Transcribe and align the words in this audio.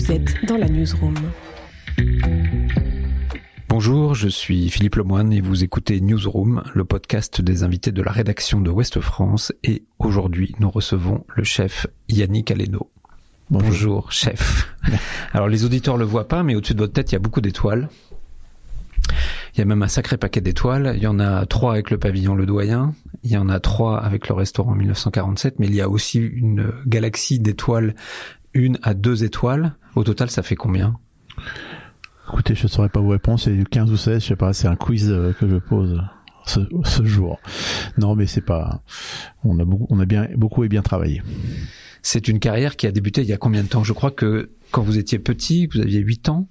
Vous 0.00 0.12
êtes 0.12 0.46
dans 0.46 0.56
la 0.56 0.66
newsroom. 0.66 1.14
Bonjour, 3.68 4.14
je 4.14 4.28
suis 4.28 4.70
Philippe 4.70 4.94
Lemoine 4.94 5.30
et 5.30 5.42
vous 5.42 5.62
écoutez 5.62 6.00
Newsroom, 6.00 6.62
le 6.72 6.84
podcast 6.86 7.42
des 7.42 7.64
invités 7.64 7.92
de 7.92 8.00
la 8.00 8.10
rédaction 8.10 8.62
de 8.62 8.70
Ouest 8.70 9.00
France. 9.00 9.52
Et 9.62 9.82
aujourd'hui, 9.98 10.54
nous 10.58 10.70
recevons 10.70 11.26
le 11.36 11.44
chef 11.44 11.86
Yannick 12.08 12.50
Aleno. 12.50 12.90
Bonjour, 13.50 14.10
chef. 14.10 14.74
Alors 15.34 15.48
les 15.48 15.66
auditeurs 15.66 15.98
le 15.98 16.06
voient 16.06 16.28
pas, 16.28 16.42
mais 16.42 16.54
au-dessus 16.54 16.72
de 16.72 16.78
votre 16.80 16.94
tête, 16.94 17.12
il 17.12 17.16
y 17.16 17.16
a 17.16 17.20
beaucoup 17.20 17.42
d'étoiles. 17.42 17.90
Il 19.54 19.58
y 19.58 19.60
a 19.60 19.66
même 19.66 19.82
un 19.82 19.88
sacré 19.88 20.16
paquet 20.16 20.40
d'étoiles. 20.40 20.94
Il 20.96 21.02
y 21.02 21.08
en 21.08 21.20
a 21.20 21.44
trois 21.44 21.72
avec 21.72 21.90
le 21.90 21.98
pavillon 21.98 22.34
Le 22.34 22.46
Doyen. 22.46 22.94
Il 23.22 23.32
y 23.32 23.36
en 23.36 23.50
a 23.50 23.60
trois 23.60 23.98
avec 23.98 24.28
le 24.28 24.34
restaurant 24.34 24.74
1947. 24.74 25.58
Mais 25.58 25.66
il 25.66 25.74
y 25.74 25.82
a 25.82 25.90
aussi 25.90 26.20
une 26.20 26.72
galaxie 26.86 27.38
d'étoiles, 27.38 27.94
une 28.54 28.78
à 28.82 28.94
deux 28.94 29.24
étoiles. 29.24 29.74
Au 29.96 30.04
total, 30.04 30.30
ça 30.30 30.42
fait 30.42 30.56
combien 30.56 30.96
Écoutez, 32.28 32.54
je 32.54 32.64
ne 32.64 32.68
saurais 32.68 32.88
pas 32.88 33.00
vous 33.00 33.08
répondre. 33.08 33.40
C'est 33.40 33.68
15 33.68 33.90
ou 33.90 33.96
16, 33.96 34.22
je 34.22 34.28
sais 34.28 34.36
pas. 34.36 34.52
C'est 34.52 34.68
un 34.68 34.76
quiz 34.76 35.10
euh, 35.10 35.32
que 35.32 35.48
je 35.48 35.56
pose 35.56 36.00
ce, 36.46 36.60
ce 36.84 37.04
jour. 37.04 37.40
Non, 37.98 38.14
mais 38.14 38.26
c'est 38.26 38.40
pas. 38.40 38.82
On 39.44 39.58
a 39.58 39.64
beaucoup, 39.64 39.86
on 39.90 39.98
a 40.00 40.06
bien 40.06 40.28
beaucoup 40.36 40.64
et 40.64 40.68
bien 40.68 40.82
travaillé. 40.82 41.22
C'est 42.02 42.28
une 42.28 42.38
carrière 42.38 42.76
qui 42.76 42.86
a 42.86 42.92
débuté 42.92 43.22
il 43.22 43.28
y 43.28 43.32
a 43.32 43.36
combien 43.36 43.62
de 43.62 43.68
temps? 43.68 43.84
Je 43.84 43.92
crois 43.92 44.10
que 44.10 44.48
quand 44.70 44.82
vous 44.82 44.96
étiez 44.96 45.18
petit, 45.18 45.66
vous 45.66 45.80
aviez 45.80 45.98
8 45.98 46.28
ans, 46.28 46.48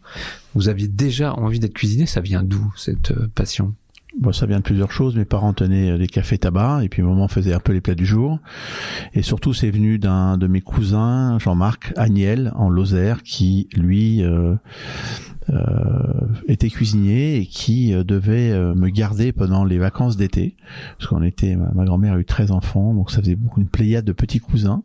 vous 0.54 0.70
aviez 0.70 0.88
déjà 0.88 1.34
envie 1.34 1.60
d'être 1.60 1.74
cuisinier. 1.74 2.06
Ça 2.06 2.22
vient 2.22 2.44
d'où 2.44 2.74
cette 2.76 3.12
euh, 3.12 3.30
passion? 3.34 3.74
Bon, 4.20 4.34
ça 4.34 4.46
vient 4.46 4.58
de 4.58 4.64
plusieurs 4.64 4.92
choses. 4.92 5.16
Mes 5.16 5.26
parents 5.26 5.54
tenaient 5.54 5.98
des 5.98 6.08
cafés 6.08 6.38
tabac 6.38 6.84
et 6.84 6.90
puis 6.90 7.02
maman 7.02 7.30
faisait 7.30 7.54
un 7.54 7.60
peu 7.60 7.72
les 7.72 7.80
plats 7.80 7.96
du 7.96 8.06
jour. 8.06 8.40
Et 9.14 9.22
surtout, 9.22 9.54
c'est 9.54 9.72
venu 9.72 9.98
d'un 9.98 10.38
de 10.38 10.48
mes 10.48 10.60
cousins, 10.62 11.40
Jean-Marc 11.40 11.94
Agnel, 11.96 12.52
en 12.56 12.70
Lozère, 12.70 13.24
qui 13.24 13.70
lui 13.74 14.22
euh, 14.22 14.56
euh, 15.50 16.28
était 16.48 16.70
cuisinier 16.70 17.38
et 17.38 17.46
qui 17.46 17.94
euh, 17.94 18.04
devait 18.04 18.52
euh, 18.52 18.76
me 18.76 18.90
garder 18.90 19.32
pendant 19.32 19.66
les 19.66 19.80
vacances 19.80 20.16
d'été, 20.16 20.56
parce 20.98 21.10
qu'on 21.10 21.24
était, 21.24 21.56
ma, 21.56 21.86
grand-mère 21.86 22.14
a 22.14 22.20
eu 22.20 22.26
13 22.26 22.52
enfants, 22.52 22.94
donc 22.94 23.10
ça 23.10 23.20
faisait 23.20 23.36
beaucoup 23.36 23.60
une 23.60 23.68
pléiade 23.68 24.06
de 24.06 24.12
petits 24.12 24.40
cousins, 24.40 24.84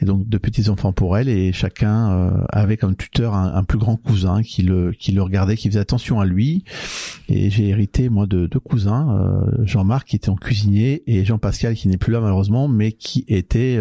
et 0.00 0.04
donc 0.04 0.28
de 0.28 0.38
petits 0.38 0.68
enfants 0.68 0.92
pour 0.92 1.16
elle, 1.16 1.28
et 1.28 1.52
chacun 1.52 2.44
avait 2.50 2.76
comme 2.76 2.96
tuteur 2.96 3.34
un, 3.34 3.64
plus 3.64 3.78
grand 3.78 3.96
cousin 3.96 4.42
qui 4.42 4.62
le 4.62 4.92
qui 4.92 5.12
le 5.12 5.22
regardait, 5.22 5.56
qui 5.56 5.68
faisait 5.68 5.80
attention 5.80 6.20
à 6.20 6.24
lui, 6.24 6.64
et 7.28 7.50
j'ai 7.50 7.68
hérité 7.68 8.08
moi 8.08 8.26
de 8.26 8.46
deux 8.46 8.60
cousins, 8.60 9.46
Jean-Marc 9.62 10.08
qui 10.08 10.16
était 10.16 10.30
en 10.30 10.36
cuisinier 10.36 11.02
et 11.06 11.24
Jean-Pascal 11.24 11.74
qui 11.74 11.88
n'est 11.88 11.96
plus 11.96 12.12
là 12.12 12.20
malheureusement, 12.20 12.66
mais 12.68 12.92
qui 12.92 13.24
était 13.28 13.78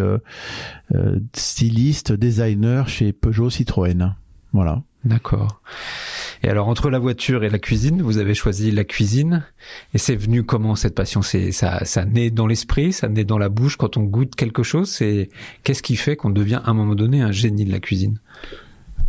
styliste, 1.33 2.13
designer 2.13 2.87
chez 2.87 3.11
Peugeot 3.11 3.49
Citroën. 3.49 4.13
Voilà. 4.53 4.83
D'accord. 5.03 5.61
Et 6.43 6.49
alors 6.49 6.67
entre 6.67 6.89
la 6.89 6.99
voiture 6.99 7.43
et 7.43 7.49
la 7.49 7.59
cuisine, 7.59 8.01
vous 8.01 8.17
avez 8.17 8.33
choisi 8.33 8.69
la 8.71 8.83
cuisine. 8.83 9.43
Et 9.93 9.97
c'est 9.97 10.15
venu 10.15 10.43
comment 10.43 10.75
cette 10.75 10.93
passion? 10.93 11.21
C'est 11.21 11.51
ça, 11.51 11.85
ça 11.85 12.05
naît 12.05 12.31
dans 12.31 12.47
l'esprit, 12.47 12.91
ça 12.91 13.07
naît 13.07 13.23
dans 13.23 13.37
la 13.37 13.49
bouche 13.49 13.77
quand 13.77 13.95
on 13.95 14.03
goûte 14.03 14.35
quelque 14.35 14.61
chose? 14.61 14.89
C'est 14.89 15.29
qu'est-ce 15.63 15.81
qui 15.81 15.95
fait 15.95 16.15
qu'on 16.15 16.29
devient 16.29 16.61
à 16.65 16.71
un 16.71 16.73
moment 16.73 16.95
donné 16.95 17.21
un 17.21 17.31
génie 17.31 17.65
de 17.65 17.71
la 17.71 17.79
cuisine? 17.79 18.19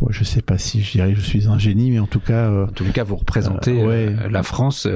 Ouais, 0.01 0.11
je 0.11 0.23
sais 0.23 0.41
pas 0.41 0.57
si 0.57 0.81
je 0.81 0.91
dirais 0.91 1.13
que 1.13 1.19
je 1.19 1.25
suis 1.25 1.47
un 1.47 1.57
génie, 1.57 1.91
mais 1.91 1.99
en 1.99 2.07
tout 2.07 2.19
cas, 2.19 2.49
euh, 2.49 2.65
en 2.65 2.71
tout 2.71 2.85
cas, 2.91 3.03
vous 3.03 3.15
représentez 3.15 3.81
euh, 3.81 4.09
euh, 4.09 4.29
la 4.29 4.43
France 4.43 4.87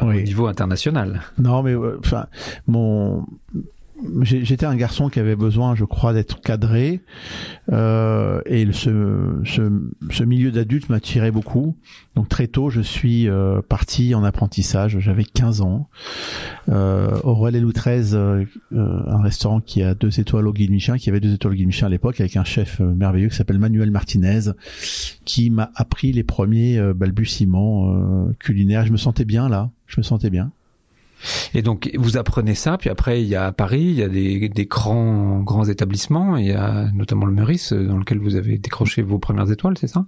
au 0.00 0.12
niveau 0.12 0.46
international. 0.46 1.22
Non, 1.38 1.62
mais 1.62 1.74
enfin, 1.98 2.26
mon 2.66 3.26
j'étais 4.22 4.66
un 4.66 4.76
garçon 4.76 5.08
qui 5.08 5.20
avait 5.20 5.36
besoin, 5.36 5.74
je 5.74 5.84
crois, 5.84 6.12
d'être 6.12 6.40
cadré, 6.40 7.00
euh, 7.72 8.40
et 8.46 8.66
ce, 8.72 9.40
ce, 9.44 9.70
ce 10.10 10.24
milieu 10.24 10.50
d'adulte 10.50 10.88
m'attirait 10.88 11.30
beaucoup. 11.30 11.76
Donc 12.16 12.28
très 12.28 12.48
tôt, 12.48 12.70
je 12.70 12.80
suis 12.80 13.28
euh, 13.28 13.62
parti 13.62 14.14
en 14.14 14.24
apprentissage. 14.24 14.98
J'avais 14.98 15.24
15 15.24 15.60
ans. 15.60 15.88
Euh, 16.68 17.18
au 17.24 17.34
Relais 17.34 17.60
13, 17.72 18.14
euh, 18.14 18.44
un 18.72 19.22
restaurant 19.22 19.60
qui 19.60 19.82
a 19.82 19.94
deux 19.94 20.20
étoiles 20.20 20.46
au 20.46 20.52
guide 20.52 20.70
Michelin, 20.70 20.98
qui 20.98 21.08
avait 21.08 21.20
deux 21.20 21.34
étoiles 21.34 21.54
au 21.54 21.56
guide 21.56 21.66
Michelin 21.66 21.86
à 21.86 21.90
l'époque, 21.90 22.20
avec 22.20 22.36
un 22.36 22.44
chef 22.44 22.80
euh, 22.80 22.94
merveilleux 22.94 23.28
qui 23.28 23.36
s'appelle 23.36 23.58
Manuel 23.58 23.90
Martinez, 23.90 24.52
qui 25.24 25.50
m'a 25.50 25.70
appris 25.74 26.12
les 26.12 26.24
premiers 26.24 26.78
euh, 26.78 26.94
balbutiements 26.94 28.30
culinaires. 28.38 28.86
Je 28.86 28.92
me 28.92 28.96
sentais 28.96 29.24
bien 29.24 29.48
là. 29.48 29.70
Je 29.86 30.00
me 30.00 30.02
sentais 30.02 30.30
bien. 30.30 30.52
Et 31.54 31.62
donc 31.62 31.90
vous 31.96 32.16
apprenez 32.16 32.54
ça, 32.54 32.78
puis 32.78 32.90
après 32.90 33.22
il 33.22 33.28
y 33.28 33.34
a 33.34 33.46
à 33.46 33.52
Paris, 33.52 33.82
il 33.82 33.94
y 33.94 34.02
a 34.02 34.08
des, 34.08 34.48
des 34.48 34.66
grands 34.66 35.40
grands 35.40 35.64
établissements, 35.64 36.36
il 36.36 36.46
y 36.46 36.52
a 36.52 36.90
notamment 36.94 37.26
le 37.26 37.32
Meurice 37.32 37.72
dans 37.72 37.98
lequel 37.98 38.18
vous 38.18 38.36
avez 38.36 38.58
décroché 38.58 39.02
vos 39.02 39.18
premières 39.18 39.50
étoiles, 39.50 39.76
c'est 39.78 39.88
ça? 39.88 40.06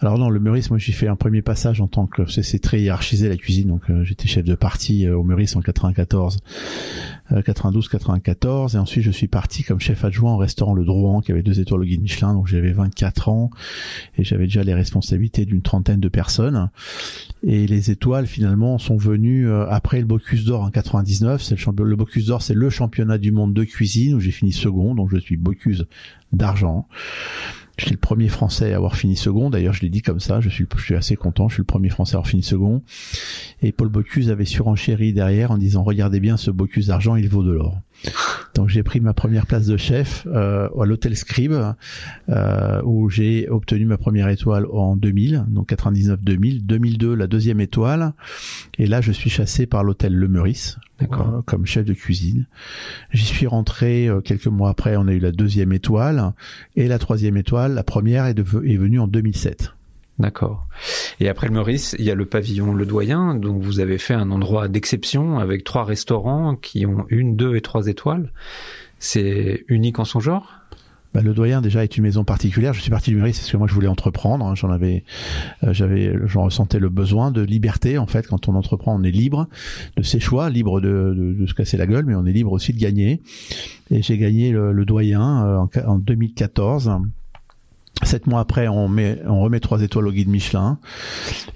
Alors 0.00 0.18
non, 0.18 0.28
le 0.28 0.40
Meurice, 0.40 0.68
moi 0.68 0.78
j'ai 0.78 0.92
fait 0.92 1.08
un 1.08 1.16
premier 1.16 1.40
passage 1.40 1.80
en 1.80 1.88
tant 1.88 2.06
que 2.06 2.26
c'est 2.26 2.58
très 2.58 2.82
hiérarchisé 2.82 3.30
la 3.30 3.36
cuisine, 3.36 3.68
donc 3.68 3.88
euh, 3.88 4.04
j'étais 4.04 4.28
chef 4.28 4.44
de 4.44 4.54
partie 4.54 5.06
euh, 5.06 5.16
au 5.16 5.22
Meurice 5.22 5.56
en 5.56 5.62
94, 5.62 6.38
92, 7.44 7.88
94, 7.88 8.76
et 8.76 8.78
ensuite 8.78 9.02
je 9.02 9.10
suis 9.10 9.26
parti 9.26 9.64
comme 9.64 9.80
chef 9.80 10.04
adjoint 10.04 10.34
au 10.34 10.36
restaurant 10.36 10.74
Le 10.74 10.84
Drouan 10.84 11.22
qui 11.22 11.32
avait 11.32 11.42
deux 11.42 11.60
étoiles 11.60 11.80
au 11.80 11.84
guide 11.84 12.02
Michelin, 12.02 12.34
donc 12.34 12.46
j'avais 12.46 12.72
24 12.72 13.30
ans 13.30 13.50
et 14.18 14.24
j'avais 14.24 14.44
déjà 14.44 14.62
les 14.62 14.74
responsabilités 14.74 15.46
d'une 15.46 15.62
trentaine 15.62 16.00
de 16.00 16.08
personnes. 16.08 16.68
Et 17.42 17.66
les 17.66 17.90
étoiles 17.90 18.26
finalement 18.26 18.78
sont 18.78 18.98
venues 18.98 19.48
euh, 19.48 19.66
après 19.70 20.00
le 20.00 20.06
Bocuse 20.06 20.44
d'Or 20.44 20.62
en 20.62 20.70
99. 20.70 21.42
C'est 21.42 21.56
le, 21.58 21.84
le 21.84 21.96
Bocuse 21.96 22.26
d'Or, 22.26 22.42
c'est 22.42 22.54
le 22.54 22.68
championnat 22.68 23.16
du 23.16 23.32
monde 23.32 23.54
de 23.54 23.64
cuisine 23.64 24.14
où 24.14 24.20
j'ai 24.20 24.30
fini 24.30 24.52
second, 24.52 24.94
donc 24.94 25.08
je 25.10 25.16
suis 25.16 25.38
Bocuse 25.38 25.86
d'argent. 26.32 26.86
Je 27.76 27.84
suis 27.84 27.92
le 27.92 28.00
premier 28.00 28.28
Français 28.28 28.72
à 28.72 28.76
avoir 28.76 28.96
fini 28.96 29.16
second. 29.16 29.50
D'ailleurs, 29.50 29.74
je 29.74 29.82
l'ai 29.82 29.90
dit 29.90 30.00
comme 30.00 30.20
ça. 30.20 30.40
Je 30.40 30.48
suis, 30.48 30.66
je 30.76 30.82
suis 30.82 30.94
assez 30.94 31.16
content. 31.16 31.48
Je 31.48 31.54
suis 31.54 31.60
le 31.60 31.66
premier 31.66 31.90
Français 31.90 32.14
à 32.14 32.16
avoir 32.16 32.28
fini 32.28 32.42
second. 32.42 32.82
Et 33.62 33.72
Paul 33.72 33.88
Bocuse 33.88 34.30
avait 34.30 34.46
surenchéri 34.46 35.12
derrière 35.12 35.50
en 35.50 35.58
disant 35.58 35.82
regardez 35.82 36.20
bien 36.20 36.36
ce 36.36 36.50
Bocuse 36.50 36.86
d'argent, 36.86 37.16
il 37.16 37.28
vaut 37.28 37.44
de 37.44 37.52
l'or. 37.52 37.80
Donc 38.56 38.70
j'ai 38.70 38.82
pris 38.82 39.00
ma 39.00 39.12
première 39.12 39.46
place 39.46 39.66
de 39.66 39.76
chef 39.76 40.26
euh, 40.26 40.68
à 40.80 40.86
l'hôtel 40.86 41.14
Scribe 41.14 41.74
euh, 42.30 42.82
où 42.84 43.10
j'ai 43.10 43.48
obtenu 43.50 43.84
ma 43.84 43.98
première 43.98 44.28
étoile 44.28 44.66
en 44.72 44.96
2000, 44.96 45.44
donc 45.48 45.70
99-2000, 45.70 46.64
2002 46.64 47.14
la 47.14 47.26
deuxième 47.26 47.60
étoile 47.60 48.14
et 48.78 48.86
là 48.86 49.02
je 49.02 49.12
suis 49.12 49.28
chassé 49.28 49.66
par 49.66 49.84
l'hôtel 49.84 50.14
Le 50.14 50.26
Meurice 50.26 50.78
euh, 51.02 51.42
comme 51.44 51.66
chef 51.66 51.84
de 51.84 51.92
cuisine. 51.92 52.46
J'y 53.12 53.26
suis 53.26 53.46
rentré 53.46 54.08
euh, 54.08 54.22
quelques 54.22 54.46
mois 54.46 54.70
après, 54.70 54.96
on 54.96 55.06
a 55.06 55.12
eu 55.12 55.18
la 55.18 55.32
deuxième 55.32 55.74
étoile 55.74 56.32
et 56.76 56.88
la 56.88 56.98
troisième 56.98 57.36
étoile, 57.36 57.74
la 57.74 57.84
première 57.84 58.24
est, 58.24 58.38
est 58.38 58.76
venue 58.76 58.98
en 58.98 59.06
2007. 59.06 59.75
D'accord. 60.18 60.66
Et 61.20 61.28
après 61.28 61.46
le 61.46 61.52
Maurice, 61.52 61.94
il 61.98 62.04
y 62.04 62.10
a 62.10 62.14
le 62.14 62.24
pavillon 62.24 62.72
Le 62.72 62.86
Doyen, 62.86 63.34
dont 63.34 63.58
vous 63.58 63.80
avez 63.80 63.98
fait 63.98 64.14
un 64.14 64.30
endroit 64.30 64.68
d'exception 64.68 65.38
avec 65.38 65.62
trois 65.62 65.84
restaurants 65.84 66.56
qui 66.56 66.86
ont 66.86 67.04
une, 67.10 67.36
deux 67.36 67.54
et 67.56 67.60
trois 67.60 67.86
étoiles. 67.86 68.32
C'est 68.98 69.64
unique 69.68 69.98
en 69.98 70.04
son 70.04 70.20
genre? 70.20 70.54
Bah, 71.12 71.22
le 71.22 71.34
Doyen 71.34 71.62
déjà 71.62 71.82
est 71.82 71.96
une 71.96 72.02
maison 72.02 72.24
particulière. 72.24 72.72
Je 72.72 72.80
suis 72.80 72.90
parti 72.90 73.10
du 73.10 73.16
Meurice 73.16 73.38
parce 73.38 73.50
que 73.50 73.56
moi 73.56 73.66
je 73.66 73.74
voulais 73.74 73.88
entreprendre. 73.88 74.44
Hein. 74.46 74.54
J'en 74.54 74.70
avais, 74.70 75.04
euh, 75.64 75.72
j'avais, 75.72 76.14
j'en 76.26 76.44
ressentais 76.44 76.78
le 76.78 76.88
besoin 76.88 77.30
de 77.30 77.42
liberté. 77.42 77.98
En 77.98 78.06
fait, 78.06 78.26
quand 78.26 78.48
on 78.48 78.54
entreprend, 78.54 78.98
on 78.98 79.02
est 79.02 79.10
libre 79.10 79.48
de 79.96 80.02
ses 80.02 80.20
choix, 80.20 80.50
libre 80.50 80.80
de, 80.80 81.14
de, 81.16 81.32
de 81.34 81.46
se 81.46 81.54
casser 81.54 81.76
la 81.76 81.86
gueule, 81.86 82.04
mais 82.06 82.14
on 82.14 82.26
est 82.26 82.32
libre 82.32 82.52
aussi 82.52 82.72
de 82.72 82.78
gagner. 82.78 83.22
Et 83.90 84.02
j'ai 84.02 84.18
gagné 84.18 84.50
le, 84.50 84.72
le 84.72 84.84
Doyen 84.84 85.66
euh, 85.74 85.82
en 85.86 85.98
2014 85.98 86.90
Sept 88.02 88.26
mois 88.26 88.40
après, 88.40 88.68
on, 88.68 88.88
met, 88.88 89.20
on 89.26 89.40
remet 89.40 89.58
trois 89.58 89.82
étoiles 89.82 90.06
au 90.06 90.12
guide 90.12 90.28
Michelin. 90.28 90.78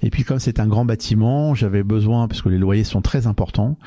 Et 0.01 0.09
puis 0.09 0.23
comme 0.23 0.39
c'est 0.39 0.59
un 0.59 0.67
grand 0.67 0.85
bâtiment, 0.85 1.53
j'avais 1.53 1.83
besoin, 1.83 2.27
parce 2.27 2.41
que 2.41 2.49
les 2.49 2.57
loyers 2.57 2.83
sont 2.83 3.01
très 3.01 3.27
importants, 3.27 3.77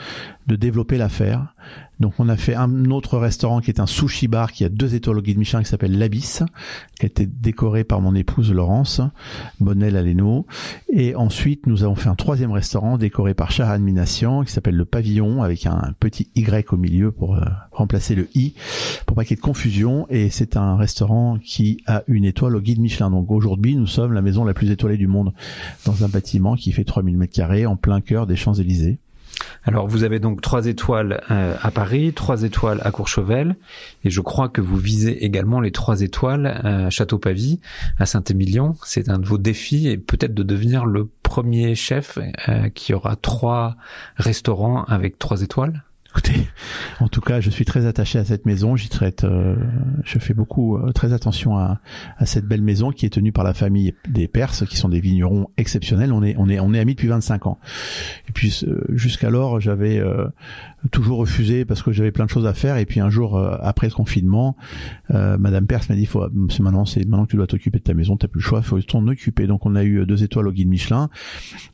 de 0.47 0.57
développer 0.57 0.97
l'affaire. 0.97 1.53
Donc 2.01 2.15
on 2.19 2.29
a 2.29 2.37
fait 2.37 2.55
un 2.55 2.91
autre 2.91 3.19
restaurant 3.19 3.61
qui 3.61 3.71
est 3.71 3.81
un 3.81 3.87
sushi 3.87 4.29
bar 4.29 4.53
qui 4.53 4.65
a 4.65 4.69
deux 4.69 4.95
étoiles 4.95 5.19
au 5.19 5.23
guide 5.23 5.39
Michelin 5.39 5.63
qui 5.63 5.69
s'appelle 5.69 5.97
l'Abysse, 5.97 6.43
qui 6.99 7.07
a 7.07 7.07
été 7.07 7.27
décoré 7.27 7.85
par 7.85 8.01
mon 8.01 8.15
épouse 8.15 8.53
Laurence 8.53 9.01
Bonnel 9.61 9.97
Aleno. 9.97 10.47
Et 10.93 11.15
ensuite 11.15 11.67
nous 11.67 11.85
avons 11.85 11.95
fait 11.95 12.09
un 12.09 12.15
troisième 12.15 12.53
restaurant 12.53 12.99
décoré 12.99 13.35
par 13.35 13.51
Shahan 13.51 13.79
Minassian 13.79 14.43
qui 14.43 14.53
s'appelle 14.53 14.77
le 14.77 14.85
Pavillon 14.85 15.43
avec 15.43 15.67
un 15.67 15.93
petit 16.01 16.29
Y 16.35 16.73
au 16.73 16.77
milieu 16.77 17.13
pour 17.13 17.37
euh, 17.37 17.45
remplacer 17.73 18.15
le 18.15 18.29
I 18.35 18.55
pour 19.07 19.17
pas 19.17 19.25
qu'il 19.25 19.33
y 19.33 19.35
ait 19.35 19.37
de 19.37 19.43
confusion. 19.43 20.07
Et 20.11 20.31
c'est 20.31 20.57
un 20.57 20.77
restaurant 20.77 21.39
qui 21.39 21.83
a 21.87 22.03
une 22.09 22.25
étoile 22.25 22.57
au 22.57 22.61
guide 22.61 22.81
Michelin. 22.81 23.11
Donc 23.11 23.31
aujourd'hui 23.31 23.77
nous 23.77 23.87
sommes 23.87 24.13
la 24.13 24.23
maison 24.23 24.45
la 24.45 24.55
plus 24.55 24.71
étoilée 24.71 24.97
du 24.97 25.07
monde 25.07 25.33
dans 25.87 26.05
un 26.05 26.09
bâtiment 26.09 26.57
qui 26.57 26.73
fait 26.73 26.85
3000 26.85 27.17
mètres 27.17 27.35
carrés 27.35 27.67
en 27.67 27.77
plein 27.77 28.01
cœur 28.01 28.27
des 28.27 28.37
Champs-Élysées. 28.37 28.99
Alors 29.65 29.87
vous 29.87 30.05
avez 30.05 30.21
donc 30.21 30.41
trois 30.41 30.67
étoiles 30.67 31.23
euh, 31.31 31.57
à 31.63 31.71
Paris, 31.71 32.13
trois 32.13 32.43
étoiles 32.43 32.81
à 32.85 32.91
Courchevel, 32.91 33.57
et 34.05 34.11
je 34.11 34.21
crois 34.21 34.49
que 34.49 34.61
vous 34.61 34.77
visez 34.77 35.25
également 35.25 35.61
les 35.61 35.71
trois 35.71 36.03
étoiles 36.03 36.47
à 36.47 36.91
Château-Pavie, 36.91 37.61
à 37.99 38.07
Saint-Émilion. 38.07 38.77
C'est 38.85 39.09
un 39.09 39.19
de 39.19 39.27
vos 39.27 39.39
défis 39.39 39.89
et 39.89 39.97
peut-être 39.97 40.35
de 40.35 40.43
devenir 40.43 40.85
le 40.85 41.09
premier 41.23 41.75
chef 41.75 42.19
euh, 42.49 42.69
qui 42.69 42.95
aura 42.95 43.17
trois 43.17 43.77
restaurants 44.17 44.85
avec 44.85 45.19
trois 45.19 45.43
étoiles. 45.43 45.83
Écoutez, 46.17 46.47
en 47.01 47.09
tout 47.09 47.21
cas, 47.21 47.41
je 47.41 47.51
suis 47.51 47.65
très 47.65 47.87
attaché 47.87 48.21
à 48.21 48.25
cette 48.25 48.47
maison. 48.47 48.77
J'y 48.77 48.89
traite, 48.89 49.25
euh, 49.25 49.57
je 50.05 50.21
fais 50.21 50.33
beaucoup, 50.33 50.77
euh, 50.77 50.93
très 50.93 51.13
attention 51.13 51.59
à, 51.59 51.81
à, 52.19 52.25
cette 52.25 52.45
belle 52.45 52.63
maison 52.63 52.93
qui 52.93 53.05
est 53.05 53.11
tenue 53.11 53.33
par 53.33 53.43
la 53.43 53.53
famille 53.53 53.95
des 54.09 54.29
Perses, 54.29 54.65
qui 54.65 54.77
sont 54.77 54.89
des 54.89 55.01
vignerons 55.01 55.49
exceptionnels. 55.57 56.13
On 56.13 56.23
est, 56.23 56.37
on 56.39 56.49
est, 56.49 56.61
on 56.61 56.73
est 56.73 56.79
amis 56.79 56.95
depuis 56.95 57.09
25 57.09 57.49
ans. 57.49 57.59
Puis 58.35 58.65
euh, 58.67 58.81
jusqu'alors, 58.91 59.61
j'avais 59.61 60.03
toujours 60.91 61.19
refusé 61.19 61.65
parce 61.65 61.83
que 61.83 61.93
j'avais 61.93 62.13
plein 62.13 62.27
de 62.27 62.31
choses 62.31 62.47
à 62.47 62.53
faire. 62.53 62.77
Et 62.77 62.85
puis 62.85 63.01
un 63.01 63.11
jour, 63.11 63.39
après 63.39 63.87
le 63.87 63.93
confinement, 63.93 64.57
Madame 65.09 65.67
Perse 65.67 65.89
m'a 65.89 65.95
dit 65.95 66.07
"Faut, 66.07 66.25
c'est 66.51 66.61
maintenant, 66.61 66.85
c'est 66.85 67.01
maintenant 67.01 67.25
que 67.25 67.31
tu 67.31 67.37
dois 67.37 67.47
t'occuper 67.47 67.79
de 67.79 67.85
ta 67.85 67.95
maison. 67.95 68.17
T'as 68.17 68.29
plus 68.29 68.41
le 68.41 68.45
choix, 68.45 68.61
faut 68.61 68.81
t'en 68.83 69.07
occuper." 69.07 69.47
Donc 69.47 69.65
on 69.67 69.75
a 69.77 69.85
eu 69.85 70.05
deux 70.05 70.23
étoiles 70.25 70.49
au 70.49 70.53
guide 70.53 70.69
Michelin. 70.69 71.09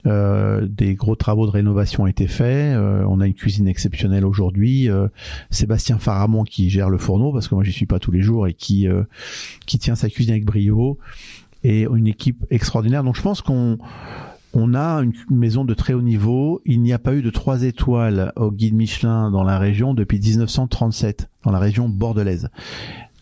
des 0.05 0.95
gros 0.95 1.17
travaux 1.17 1.47
de 1.47 1.51
rénovation 1.51 2.05
ont 2.05 2.07
été 2.07 2.27
faits. 2.27 2.77
on 2.77 3.21
a 3.21 3.27
une 3.27 3.35
cuisine 3.35 3.67
exceptionnelle 3.67 4.25
aujourd'hui. 4.25 4.89
Euh, 4.89 5.09
Sébastien 5.51 5.99
Faramond 5.99 6.45
qui 6.45 6.71
gère 6.71 6.91
le 6.91 6.99
fourneau 6.99 7.33
parce 7.33 7.49
que 7.49 7.55
moi 7.55 7.65
j'y 7.65 7.73
suis 7.73 7.87
pas 7.87 7.99
tous 7.99 8.11
les 8.11 8.23
jours 8.23 8.47
et 8.47 8.55
qui 8.55 8.89
euh, 8.89 9.03
qui 9.67 9.79
tient 9.79 9.95
sa 9.95 10.09
cuisine 10.09 10.33
avec 10.33 10.45
brio 10.45 10.99
et 11.63 11.83
une 11.83 12.07
équipe 12.07 12.45
extraordinaire. 12.51 13.05
Donc 13.05 13.17
je 13.17 13.23
pense 13.23 13.43
qu'on 13.43 13.79
on 14.53 14.75
a 14.75 15.03
une 15.03 15.13
maison 15.31 15.65
de 15.65 15.75
très 15.75 15.93
haut 15.93 16.03
niveau. 16.03 16.61
Il 16.65 16.83
n'y 16.83 16.93
a 16.93 16.99
pas 16.99 17.15
eu 17.15 17.23
de 17.23 17.31
trois 17.31 17.63
étoiles 17.63 18.33
au 18.37 18.51
guide 18.51 18.75
Michelin 18.75 19.31
dans 19.31 19.45
la 19.45 19.59
région 19.59 19.95
depuis 19.95 20.19
1937, 20.19 21.31
dans 21.45 21.53
la 21.53 21.59
région 21.59 21.89
bordelaise. 21.89 22.51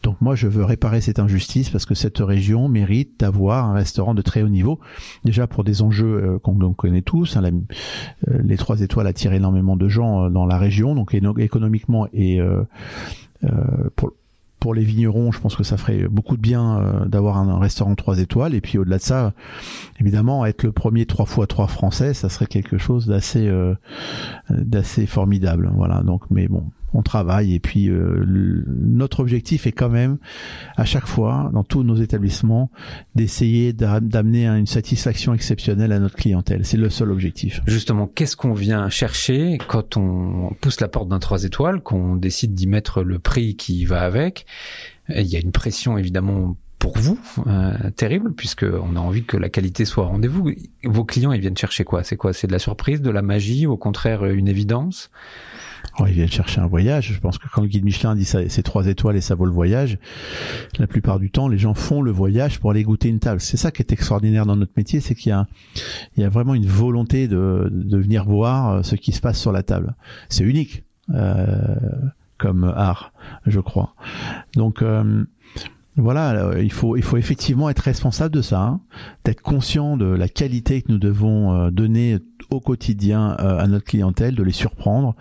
Donc 0.02 0.20
moi, 0.20 0.34
je 0.36 0.46
veux 0.46 0.64
réparer 0.64 1.00
cette 1.00 1.18
injustice 1.18 1.70
parce 1.70 1.84
que 1.84 1.94
cette 1.94 2.18
région 2.18 2.68
mérite 2.68 3.20
d'avoir 3.20 3.66
un 3.66 3.74
restaurant 3.74 4.14
de 4.14 4.22
très 4.22 4.42
haut 4.42 4.48
niveau. 4.48 4.78
Déjà 5.24 5.46
pour 5.46 5.64
des 5.64 5.82
enjeux 5.82 6.22
euh, 6.22 6.38
qu'on 6.38 6.56
connaît 6.72 7.02
tous, 7.02 7.36
hein, 7.36 7.42
euh, 7.44 8.38
les 8.42 8.56
trois 8.56 8.80
étoiles 8.80 9.06
attirent 9.06 9.32
énormément 9.32 9.76
de 9.76 9.88
gens 9.88 10.24
euh, 10.24 10.30
dans 10.30 10.46
la 10.46 10.56
région, 10.56 10.94
donc 10.94 11.14
économiquement 11.14 12.06
et 12.12 12.40
pour 13.96 14.12
pour 14.60 14.74
les 14.74 14.84
vignerons, 14.84 15.32
je 15.32 15.40
pense 15.40 15.56
que 15.56 15.62
ça 15.62 15.76
ferait 15.76 16.08
beaucoup 16.08 16.36
de 16.36 16.42
bien 16.42 17.04
d'avoir 17.06 17.38
un, 17.38 17.58
restaurant 17.58 17.94
trois 17.94 18.18
étoiles. 18.18 18.54
Et 18.54 18.60
puis 18.60 18.78
au-delà 18.78 18.98
de 18.98 19.02
ça, 19.02 19.32
évidemment, 20.00 20.44
être 20.46 20.62
le 20.62 20.72
premier 20.72 21.06
trois 21.06 21.26
fois 21.26 21.46
trois 21.46 21.66
français, 21.66 22.14
ça 22.14 22.28
serait 22.28 22.46
quelque 22.46 22.78
chose 22.78 23.06
d'assez 23.06 23.50
d'assez 24.50 25.06
formidable. 25.06 25.70
Voilà. 25.76 26.02
Donc, 26.02 26.22
mais 26.30 26.48
bon, 26.48 26.64
on 26.94 27.02
travaille 27.02 27.54
et 27.54 27.60
puis 27.60 27.88
euh, 27.88 28.24
notre 28.66 29.20
objectif 29.20 29.66
est 29.66 29.72
quand 29.72 29.88
même 29.88 30.18
à 30.76 30.84
chaque 30.84 31.06
fois 31.06 31.50
dans 31.52 31.64
tous 31.64 31.82
nos 31.82 31.96
établissements 31.96 32.70
d'essayer 33.14 33.72
d'amener 33.72 34.46
une 34.46 34.66
satisfaction 34.66 35.34
exceptionnelle 35.34 35.92
à 35.92 35.98
notre 35.98 36.16
clientèle. 36.16 36.64
C'est 36.64 36.76
le 36.76 36.90
seul 36.90 37.10
objectif. 37.10 37.60
Justement, 37.66 38.06
qu'est-ce 38.06 38.36
qu'on 38.36 38.52
vient 38.52 38.88
chercher 38.88 39.58
quand 39.68 39.96
on 39.96 40.54
pousse 40.60 40.80
la 40.80 40.88
porte 40.88 41.08
d'un 41.08 41.18
3 41.18 41.44
étoiles, 41.44 41.80
qu'on 41.80 42.16
décide 42.16 42.54
d'y 42.54 42.66
mettre 42.66 43.02
le 43.02 43.18
prix 43.18 43.56
qui 43.56 43.84
va 43.84 44.02
avec? 44.02 44.46
Il 45.08 45.26
y 45.26 45.36
a 45.36 45.40
une 45.40 45.52
pression 45.52 45.98
évidemment 45.98 46.56
pour 46.78 46.96
vous 46.96 47.18
euh, 47.46 47.90
terrible 47.96 48.32
puisque 48.34 48.64
on 48.64 48.96
a 48.96 49.00
envie 49.00 49.24
que 49.24 49.36
la 49.36 49.48
qualité 49.48 49.84
soit 49.84 50.04
au 50.04 50.08
rendez-vous. 50.08 50.50
Vos 50.84 51.04
clients 51.04 51.32
ils 51.32 51.40
viennent 51.40 51.56
chercher 51.56 51.84
quoi? 51.84 52.04
C'est 52.04 52.16
quoi? 52.16 52.32
C'est 52.32 52.46
de 52.46 52.52
la 52.52 52.58
surprise, 52.58 53.02
de 53.02 53.10
la 53.10 53.22
magie, 53.22 53.66
au 53.66 53.76
contraire 53.76 54.24
une 54.24 54.48
évidence? 54.48 55.10
Oh, 55.98 56.04
ils 56.06 56.14
viennent 56.14 56.30
chercher 56.30 56.60
un 56.60 56.66
voyage. 56.66 57.12
Je 57.12 57.20
pense 57.20 57.38
que 57.38 57.48
quand 57.48 57.62
le 57.62 57.68
guide 57.68 57.84
Michelin 57.84 58.14
dit 58.14 58.24
ça, 58.24 58.40
c'est 58.48 58.62
trois 58.62 58.86
étoiles 58.86 59.16
et 59.16 59.20
ça 59.20 59.34
vaut 59.34 59.46
le 59.46 59.52
voyage, 59.52 59.98
la 60.78 60.86
plupart 60.86 61.18
du 61.18 61.30
temps, 61.30 61.48
les 61.48 61.58
gens 61.58 61.74
font 61.74 62.02
le 62.02 62.10
voyage 62.10 62.60
pour 62.60 62.70
aller 62.70 62.82
goûter 62.82 63.08
une 63.08 63.18
table. 63.18 63.40
C'est 63.40 63.56
ça 63.56 63.70
qui 63.70 63.82
est 63.82 63.92
extraordinaire 63.92 64.46
dans 64.46 64.56
notre 64.56 64.72
métier, 64.76 65.00
c'est 65.00 65.14
qu'il 65.14 65.30
y 66.16 66.24
a, 66.24 66.28
vraiment 66.28 66.54
une 66.54 66.66
volonté 66.66 67.28
de, 67.28 67.68
de 67.70 67.98
venir 67.98 68.24
voir 68.24 68.70
euh, 68.70 68.82
ce 68.82 68.94
qui 68.94 69.12
se 69.12 69.20
passe 69.20 69.40
sur 69.40 69.52
la 69.52 69.62
table. 69.62 69.94
C'est 70.28 70.44
unique 70.44 70.84
euh, 71.14 71.76
comme 72.36 72.64
art, 72.64 73.12
je 73.46 73.60
crois. 73.60 73.94
Donc 74.54 74.82
euh, 74.82 75.24
voilà, 75.98 76.60
il 76.60 76.72
faut 76.72 76.96
il 76.96 77.02
faut 77.02 77.16
effectivement 77.16 77.68
être 77.68 77.80
responsable 77.80 78.34
de 78.34 78.42
ça, 78.42 78.62
hein, 78.62 78.80
d'être 79.24 79.42
conscient 79.42 79.96
de 79.96 80.06
la 80.06 80.28
qualité 80.28 80.82
que 80.82 80.92
nous 80.92 80.98
devons 80.98 81.52
euh, 81.52 81.70
donner 81.70 82.18
au 82.50 82.60
quotidien 82.60 83.30
à 83.30 83.66
notre 83.66 83.84
clientèle, 83.84 84.34
de 84.34 84.42
les 84.42 84.52
surprendre, 84.52 85.14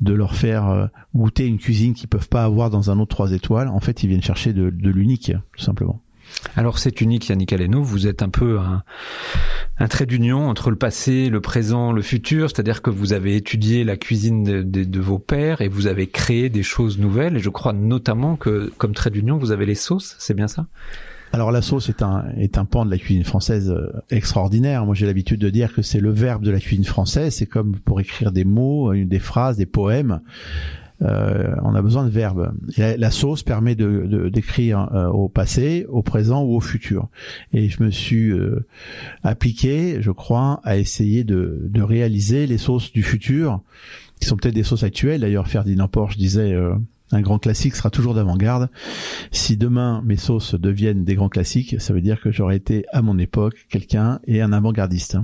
de 0.00 0.12
leur 0.12 0.34
faire 0.34 0.68
euh, 0.68 0.86
goûter 1.14 1.46
une 1.46 1.58
cuisine 1.58 1.94
qu'ils 1.94 2.08
peuvent 2.08 2.28
pas 2.28 2.44
avoir 2.44 2.70
dans 2.70 2.90
un 2.90 2.98
autre 2.98 3.10
trois 3.10 3.32
étoiles. 3.32 3.68
En 3.68 3.80
fait, 3.80 4.02
ils 4.02 4.08
viennent 4.08 4.22
chercher 4.22 4.52
de, 4.52 4.70
l'unique, 4.90 5.32
tout 5.56 5.64
simplement. 5.64 6.00
Alors 6.56 6.78
c'est 6.78 7.00
unique, 7.00 7.28
Yannick 7.28 7.52
Aleno, 7.52 7.82
vous 7.82 8.06
êtes 8.06 8.22
un 8.22 8.28
peu 8.28 8.58
un, 8.58 8.82
un 9.78 9.88
trait 9.88 10.06
d'union 10.06 10.48
entre 10.48 10.70
le 10.70 10.76
passé, 10.76 11.28
le 11.28 11.40
présent, 11.40 11.92
le 11.92 12.02
futur, 12.02 12.50
c'est-à-dire 12.50 12.82
que 12.82 12.90
vous 12.90 13.12
avez 13.12 13.36
étudié 13.36 13.84
la 13.84 13.96
cuisine 13.96 14.44
de, 14.44 14.62
de, 14.62 15.00
vos 15.00 15.18
pères 15.18 15.60
et 15.60 15.68
vous 15.68 15.86
avez 15.86 16.06
créé 16.06 16.48
des 16.48 16.62
choses 16.62 16.98
nouvelles, 16.98 17.36
et 17.36 17.40
je 17.40 17.50
crois 17.50 17.72
notamment 17.72 18.36
que 18.36 18.70
comme 18.78 18.94
trait 18.94 19.10
d'union, 19.10 19.36
vous 19.36 19.52
avez 19.52 19.66
les 19.66 19.74
sauces, 19.74 20.16
c'est 20.18 20.34
bien 20.34 20.48
ça? 20.48 20.66
Alors 21.32 21.52
la 21.52 21.62
sauce 21.62 21.88
est 21.88 22.02
un 22.02 22.24
est 22.36 22.58
un 22.58 22.64
pan 22.64 22.84
de 22.84 22.90
la 22.90 22.98
cuisine 22.98 23.22
française 23.22 23.70
euh, 23.70 24.02
extraordinaire. 24.10 24.84
Moi 24.84 24.96
j'ai 24.96 25.06
l'habitude 25.06 25.40
de 25.40 25.48
dire 25.48 25.72
que 25.72 25.80
c'est 25.80 26.00
le 26.00 26.10
verbe 26.10 26.42
de 26.42 26.50
la 26.50 26.58
cuisine 26.58 26.84
française. 26.84 27.36
C'est 27.36 27.46
comme 27.46 27.76
pour 27.76 28.00
écrire 28.00 28.32
des 28.32 28.44
mots, 28.44 28.92
des 28.92 29.18
phrases, 29.20 29.56
des 29.56 29.66
poèmes. 29.66 30.22
Euh, 31.02 31.54
on 31.62 31.74
a 31.74 31.82
besoin 31.82 32.04
de 32.04 32.10
verbes. 32.10 32.52
la, 32.76 33.10
sauce 33.10 33.42
permet 33.42 33.74
de 33.74 34.28
d'écrire 34.28 34.88
euh, 34.94 35.08
au 35.08 35.28
passé, 35.28 35.86
au 35.88 36.02
présent 36.02 36.42
ou 36.42 36.56
au 36.56 36.60
futur. 36.60 37.08
Et 37.52 37.68
je 37.68 37.82
me 37.82 37.90
suis 37.90 38.32
appliqué, 39.22 39.98
je 40.00 40.10
crois, 40.10 40.60
à 40.64 40.76
essayer 40.76 41.24
de, 41.24 41.60
de 41.62 41.82
réaliser 41.82 42.46
les 42.46 42.58
sauces 42.58 42.92
du 42.92 43.02
futur, 43.02 43.60
qui 44.20 44.26
sont 44.26 44.36
peut-être 44.36 44.54
des 44.54 44.62
sauces 44.62 44.82
actuelles. 44.82 45.22
D'ailleurs, 45.22 45.48
Ferdinand 45.48 45.88
Porsche 45.88 46.16
disait 46.16 46.54
un 47.12 47.22
grand 47.22 47.38
classique 47.38 47.74
sera 47.74 47.90
toujours 47.90 48.14
d'avant-garde. 48.14 48.68
Si 49.32 49.56
demain 49.56 50.02
mes 50.04 50.16
sauces 50.16 50.54
deviennent 50.54 51.04
des 51.04 51.16
grands 51.16 51.28
classiques, 51.28 51.80
ça 51.80 51.92
veut 51.92 52.00
dire 52.00 52.20
que 52.20 52.30
j'aurais 52.30 52.56
été 52.56 52.84
à 52.92 53.02
mon 53.02 53.18
époque 53.18 53.66
quelqu'un 53.68 54.20
et 54.26 54.40
un 54.40 54.52
avant-gardiste. 54.52 55.18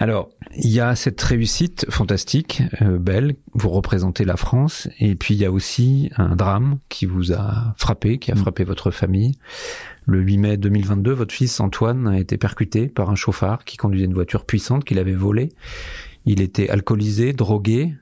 Alors, 0.00 0.30
il 0.56 0.70
y 0.70 0.78
a 0.78 0.94
cette 0.94 1.20
réussite 1.20 1.86
fantastique, 1.90 2.62
euh, 2.82 2.98
belle, 2.98 3.34
vous 3.54 3.68
représentez 3.68 4.24
la 4.24 4.36
France, 4.36 4.88
et 5.00 5.16
puis 5.16 5.34
il 5.34 5.40
y 5.40 5.44
a 5.44 5.50
aussi 5.50 6.10
un 6.16 6.36
drame 6.36 6.78
qui 6.88 7.04
vous 7.04 7.32
a 7.32 7.74
frappé, 7.76 8.18
qui 8.18 8.30
a 8.30 8.36
mm. 8.36 8.38
frappé 8.38 8.62
votre 8.62 8.92
famille. 8.92 9.34
Le 10.06 10.20
8 10.20 10.38
mai 10.38 10.56
2022, 10.56 11.12
votre 11.12 11.34
fils 11.34 11.58
Antoine 11.58 12.06
a 12.06 12.18
été 12.18 12.38
percuté 12.38 12.86
par 12.86 13.10
un 13.10 13.16
chauffard 13.16 13.64
qui 13.64 13.76
conduisait 13.76 14.04
une 14.04 14.14
voiture 14.14 14.44
puissante 14.44 14.84
qu'il 14.84 15.00
avait 15.00 15.12
volée. 15.12 15.48
Il 16.26 16.40
était 16.40 16.68
alcoolisé, 16.68 17.32
drogué, 17.32 17.92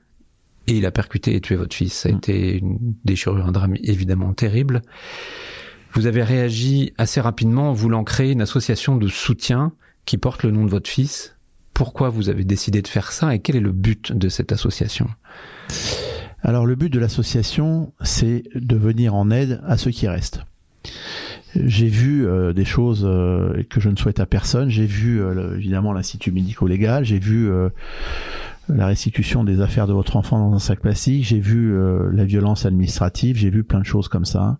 et 0.67 0.77
il 0.77 0.85
a 0.85 0.91
percuté 0.91 1.35
et 1.35 1.41
tué 1.41 1.55
votre 1.55 1.75
fils. 1.75 1.93
Ça 1.93 2.09
a 2.09 2.11
mm. 2.11 2.17
été 2.17 2.57
une 2.59 2.77
déchirure, 3.05 3.43
un 3.43 3.51
drame 3.51 3.75
évidemment 3.81 4.33
terrible. 4.33 4.83
Vous 5.93 6.05
avez 6.05 6.21
réagi 6.21 6.93
assez 6.99 7.21
rapidement 7.21 7.71
en 7.71 7.73
voulant 7.73 8.03
créer 8.03 8.33
une 8.33 8.41
association 8.41 8.97
de 8.97 9.07
soutien 9.07 9.73
qui 10.05 10.19
porte 10.19 10.43
le 10.43 10.51
nom 10.51 10.63
de 10.63 10.69
votre 10.69 10.89
fils. 10.89 11.36
Pourquoi 11.77 12.09
vous 12.09 12.29
avez 12.29 12.43
décidé 12.43 12.81
de 12.81 12.87
faire 12.87 13.11
ça 13.11 13.35
et 13.35 13.39
quel 13.39 13.55
est 13.55 13.59
le 13.59 13.71
but 13.71 14.11
de 14.11 14.29
cette 14.29 14.51
association? 14.51 15.07
Alors 16.41 16.65
le 16.65 16.73
but 16.73 16.91
de 16.91 16.97
l'association, 16.97 17.93
c'est 18.01 18.45
de 18.55 18.75
venir 18.75 19.13
en 19.13 19.29
aide 19.29 19.61
à 19.63 19.77
ceux 19.77 19.91
qui 19.91 20.07
restent. 20.07 20.41
J'ai 21.53 21.87
vu 21.87 22.25
euh, 22.25 22.51
des 22.51 22.65
choses 22.65 23.05
euh, 23.07 23.61
que 23.69 23.79
je 23.79 23.89
ne 23.89 23.95
souhaite 23.95 24.19
à 24.19 24.25
personne. 24.25 24.71
J'ai 24.71 24.87
vu 24.87 25.21
euh, 25.21 25.55
évidemment 25.55 25.93
l'institut 25.93 26.31
médico-légal. 26.31 27.05
J'ai 27.05 27.19
vu 27.19 27.47
la 28.69 28.87
restitution 28.87 29.43
des 29.43 29.61
affaires 29.61 29.85
de 29.85 29.93
votre 29.93 30.15
enfant 30.15 30.39
dans 30.39 30.55
un 30.55 30.59
sac 30.59 30.79
plastique, 30.79 31.25
j'ai 31.25 31.39
vu 31.39 31.77
la 32.11 32.25
violence 32.25 32.65
administrative, 32.65 33.37
j'ai 33.37 33.51
vu 33.51 33.63
plein 33.63 33.81
de 33.81 33.85
choses 33.85 34.07
comme 34.07 34.25
ça. 34.25 34.57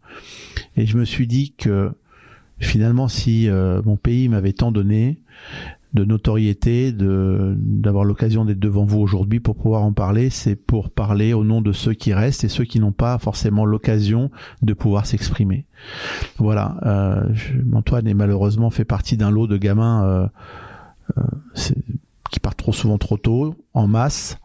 Et 0.76 0.86
je 0.86 0.98
me 0.98 1.04
suis 1.04 1.26
dit 1.26 1.56
que 1.58 1.90
finalement, 2.60 3.08
si 3.08 3.50
mon 3.50 3.98
pays 3.98 4.30
m'avait 4.30 4.54
tant 4.54 4.72
donné 4.72 5.18
de 5.98 6.06
notoriété, 6.06 6.92
de 6.92 7.56
d'avoir 7.58 8.06
l'occasion 8.06 8.46
d'être 8.46 8.60
devant 8.60 8.86
vous 8.86 9.00
aujourd'hui 9.00 9.40
pour 9.40 9.56
pouvoir 9.56 9.84
en 9.84 9.94
parler, 9.94 10.30
c'est 10.30 10.56
pour 10.56 10.90
parler 10.90 11.34
au 11.34 11.44
nom 11.44 11.62
de 11.62 11.72
ceux 11.72 11.94
qui 11.94 12.14
restent 12.14 12.44
et 12.44 12.50
ceux 12.50 12.64
qui 12.64 12.80
n'ont 12.80 12.92
pas 12.92 13.18
forcément 13.18 13.66
l'occasion 13.66 14.30
de 14.62 14.74
pouvoir 14.74 15.06
s'exprimer. 15.06 15.66
Voilà, 16.38 16.78
euh, 16.86 17.34
Antoine 17.74 18.08
est 18.08 18.14
malheureusement 18.14 18.70
fait 18.70 18.86
partie 18.86 19.18
d'un 19.18 19.32
lot 19.32 19.48
de 19.48 19.58
gamins. 19.58 20.04
Euh, 20.06 20.28
euh 21.18 21.24
qui 22.30 22.40
partent 22.40 22.58
trop 22.58 22.74
souvent 22.74 22.98
trop 22.98 23.18
tôt, 23.18 23.56
en 23.74 23.88
masse. 23.88 24.38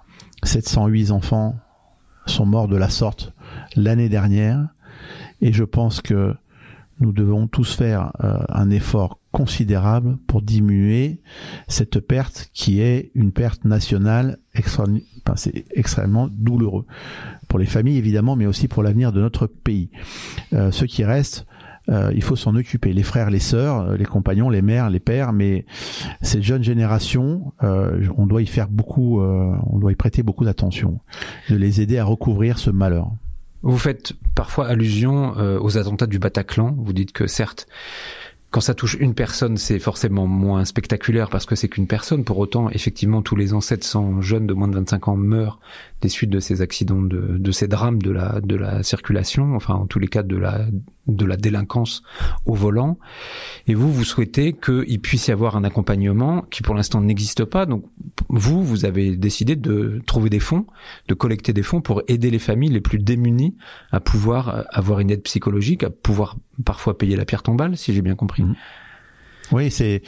708 0.44 1.10
enfants 1.10 1.56
sont 2.26 2.46
morts 2.46 2.68
de 2.68 2.76
la 2.76 2.88
sorte 2.88 3.32
l'année 3.76 4.08
dernière. 4.08 4.68
Et 5.40 5.52
je 5.52 5.64
pense 5.64 6.00
que 6.00 6.34
nous 7.02 7.12
devons 7.12 7.48
tous 7.48 7.74
faire 7.74 8.12
euh, 8.22 8.38
un 8.48 8.70
effort 8.70 9.18
considérable 9.32 10.18
pour 10.26 10.40
diminuer 10.40 11.20
cette 11.66 12.00
perte 12.00 12.48
qui 12.52 12.80
est 12.80 13.10
une 13.14 13.32
perte 13.32 13.64
nationale 13.64 14.38
c'est 15.36 15.64
extrêmement 15.74 16.28
douloureux 16.30 16.86
pour 17.48 17.58
les 17.58 17.66
familles 17.66 17.98
évidemment 17.98 18.36
mais 18.36 18.46
aussi 18.46 18.68
pour 18.68 18.82
l'avenir 18.82 19.12
de 19.12 19.20
notre 19.20 19.46
pays. 19.46 19.90
Euh, 20.52 20.70
ce 20.70 20.84
qui 20.84 21.04
reste 21.04 21.46
euh, 21.88 22.12
il 22.14 22.22
faut 22.22 22.36
s'en 22.36 22.54
occuper. 22.54 22.92
Les 22.92 23.02
frères, 23.02 23.28
les 23.28 23.40
sœurs, 23.40 23.96
les 23.96 24.04
compagnons, 24.04 24.48
les 24.48 24.62
mères, 24.62 24.88
les 24.88 25.00
pères, 25.00 25.32
mais 25.32 25.66
cette 26.20 26.44
jeune 26.44 26.62
génération, 26.62 27.52
on 27.60 28.26
doit 28.28 28.40
y 28.40 28.46
faire 28.46 28.68
beaucoup, 28.68 29.20
on 29.20 29.78
doit 29.80 29.90
y 29.90 29.96
prêter 29.96 30.22
beaucoup 30.22 30.44
d'attention, 30.44 31.00
de 31.50 31.56
les 31.56 31.80
aider 31.80 31.98
à 31.98 32.04
recouvrir 32.04 32.60
ce 32.60 32.70
malheur. 32.70 33.10
Vous 33.62 33.78
faites 33.78 34.12
parfois 34.34 34.66
allusion 34.66 35.34
aux 35.60 35.78
attentats 35.78 36.06
du 36.06 36.18
Bataclan. 36.18 36.74
Vous 36.76 36.92
dites 36.92 37.12
que 37.12 37.26
certes, 37.26 37.68
quand 38.52 38.60
ça 38.60 38.74
touche 38.74 38.98
une 39.00 39.14
personne, 39.14 39.56
c'est 39.56 39.78
forcément 39.78 40.26
moins 40.26 40.66
spectaculaire 40.66 41.30
parce 41.30 41.46
que 41.46 41.56
c'est 41.56 41.68
qu'une 41.68 41.86
personne. 41.86 42.22
Pour 42.22 42.38
autant, 42.38 42.68
effectivement, 42.68 43.22
tous 43.22 43.34
les 43.34 43.54
ans, 43.54 43.62
700 43.62 44.20
jeunes 44.20 44.46
de 44.46 44.52
moins 44.52 44.68
de 44.68 44.74
25 44.74 45.08
ans 45.08 45.16
meurent 45.16 45.58
des 46.02 46.10
suites 46.10 46.28
de 46.28 46.38
ces 46.38 46.60
accidents, 46.60 47.00
de, 47.00 47.38
de 47.38 47.50
ces 47.50 47.66
drames 47.66 48.02
de 48.02 48.10
la, 48.10 48.42
de 48.42 48.54
la 48.54 48.82
circulation, 48.82 49.54
enfin 49.56 49.74
en 49.74 49.86
tous 49.86 49.98
les 49.98 50.08
cas 50.08 50.22
de 50.22 50.36
la, 50.36 50.66
de 51.06 51.24
la 51.24 51.38
délinquance 51.38 52.02
au 52.44 52.54
volant. 52.54 52.98
Et 53.68 53.74
vous, 53.74 53.90
vous 53.90 54.04
souhaitez 54.04 54.52
qu'il 54.52 55.00
puisse 55.00 55.28
y 55.28 55.32
avoir 55.32 55.56
un 55.56 55.64
accompagnement 55.64 56.42
qui 56.50 56.62
pour 56.62 56.74
l'instant 56.74 57.00
n'existe 57.00 57.46
pas. 57.46 57.64
Donc 57.64 57.86
vous, 58.28 58.62
vous 58.62 58.84
avez 58.84 59.16
décidé 59.16 59.56
de 59.56 60.02
trouver 60.06 60.28
des 60.28 60.40
fonds, 60.40 60.66
de 61.08 61.14
collecter 61.14 61.54
des 61.54 61.62
fonds 61.62 61.80
pour 61.80 62.02
aider 62.06 62.30
les 62.30 62.38
familles 62.38 62.70
les 62.70 62.80
plus 62.82 62.98
démunies 62.98 63.56
à 63.92 64.00
pouvoir 64.00 64.66
avoir 64.70 65.00
une 65.00 65.10
aide 65.10 65.22
psychologique, 65.22 65.84
à 65.84 65.90
pouvoir 65.90 66.36
parfois 66.64 66.96
payer 66.98 67.16
la 67.16 67.24
pierre 67.24 67.42
tombale, 67.42 67.76
si 67.76 67.92
j'ai 67.94 68.02
bien 68.02 68.14
compris. 68.14 68.42
Mmh. 68.42 68.54
Oui, 69.50 69.70
c'est 69.70 70.02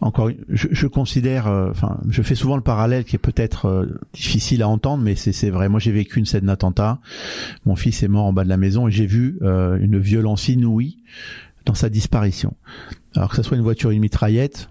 encore. 0.00 0.30
Je, 0.48 0.68
je 0.70 0.86
considère, 0.86 1.48
euh, 1.48 1.70
enfin, 1.70 1.98
je 2.08 2.22
fais 2.22 2.34
souvent 2.34 2.56
le 2.56 2.62
parallèle 2.62 3.04
qui 3.04 3.16
est 3.16 3.18
peut-être 3.18 3.66
euh, 3.66 3.86
difficile 4.12 4.62
à 4.62 4.68
entendre, 4.68 5.02
mais 5.02 5.16
c'est 5.16 5.50
vrai. 5.50 5.68
Moi, 5.68 5.80
j'ai 5.80 5.90
vécu 5.90 6.18
une 6.18 6.26
scène 6.26 6.46
d'attentat. 6.46 7.00
Mon 7.66 7.76
fils 7.76 8.02
est 8.02 8.08
mort 8.08 8.26
en 8.26 8.32
bas 8.32 8.44
de 8.44 8.48
la 8.48 8.56
maison 8.56 8.86
et 8.86 8.92
j'ai 8.92 9.06
vu 9.06 9.38
euh, 9.42 9.78
une 9.80 9.98
violence 9.98 10.48
inouïe 10.48 10.98
dans 11.64 11.74
sa 11.74 11.88
disparition. 11.88 12.54
Alors 13.16 13.30
que 13.30 13.36
ce 13.36 13.42
soit 13.42 13.56
une 13.56 13.62
voiture, 13.62 13.90
une 13.90 14.00
mitraillette, 14.00 14.70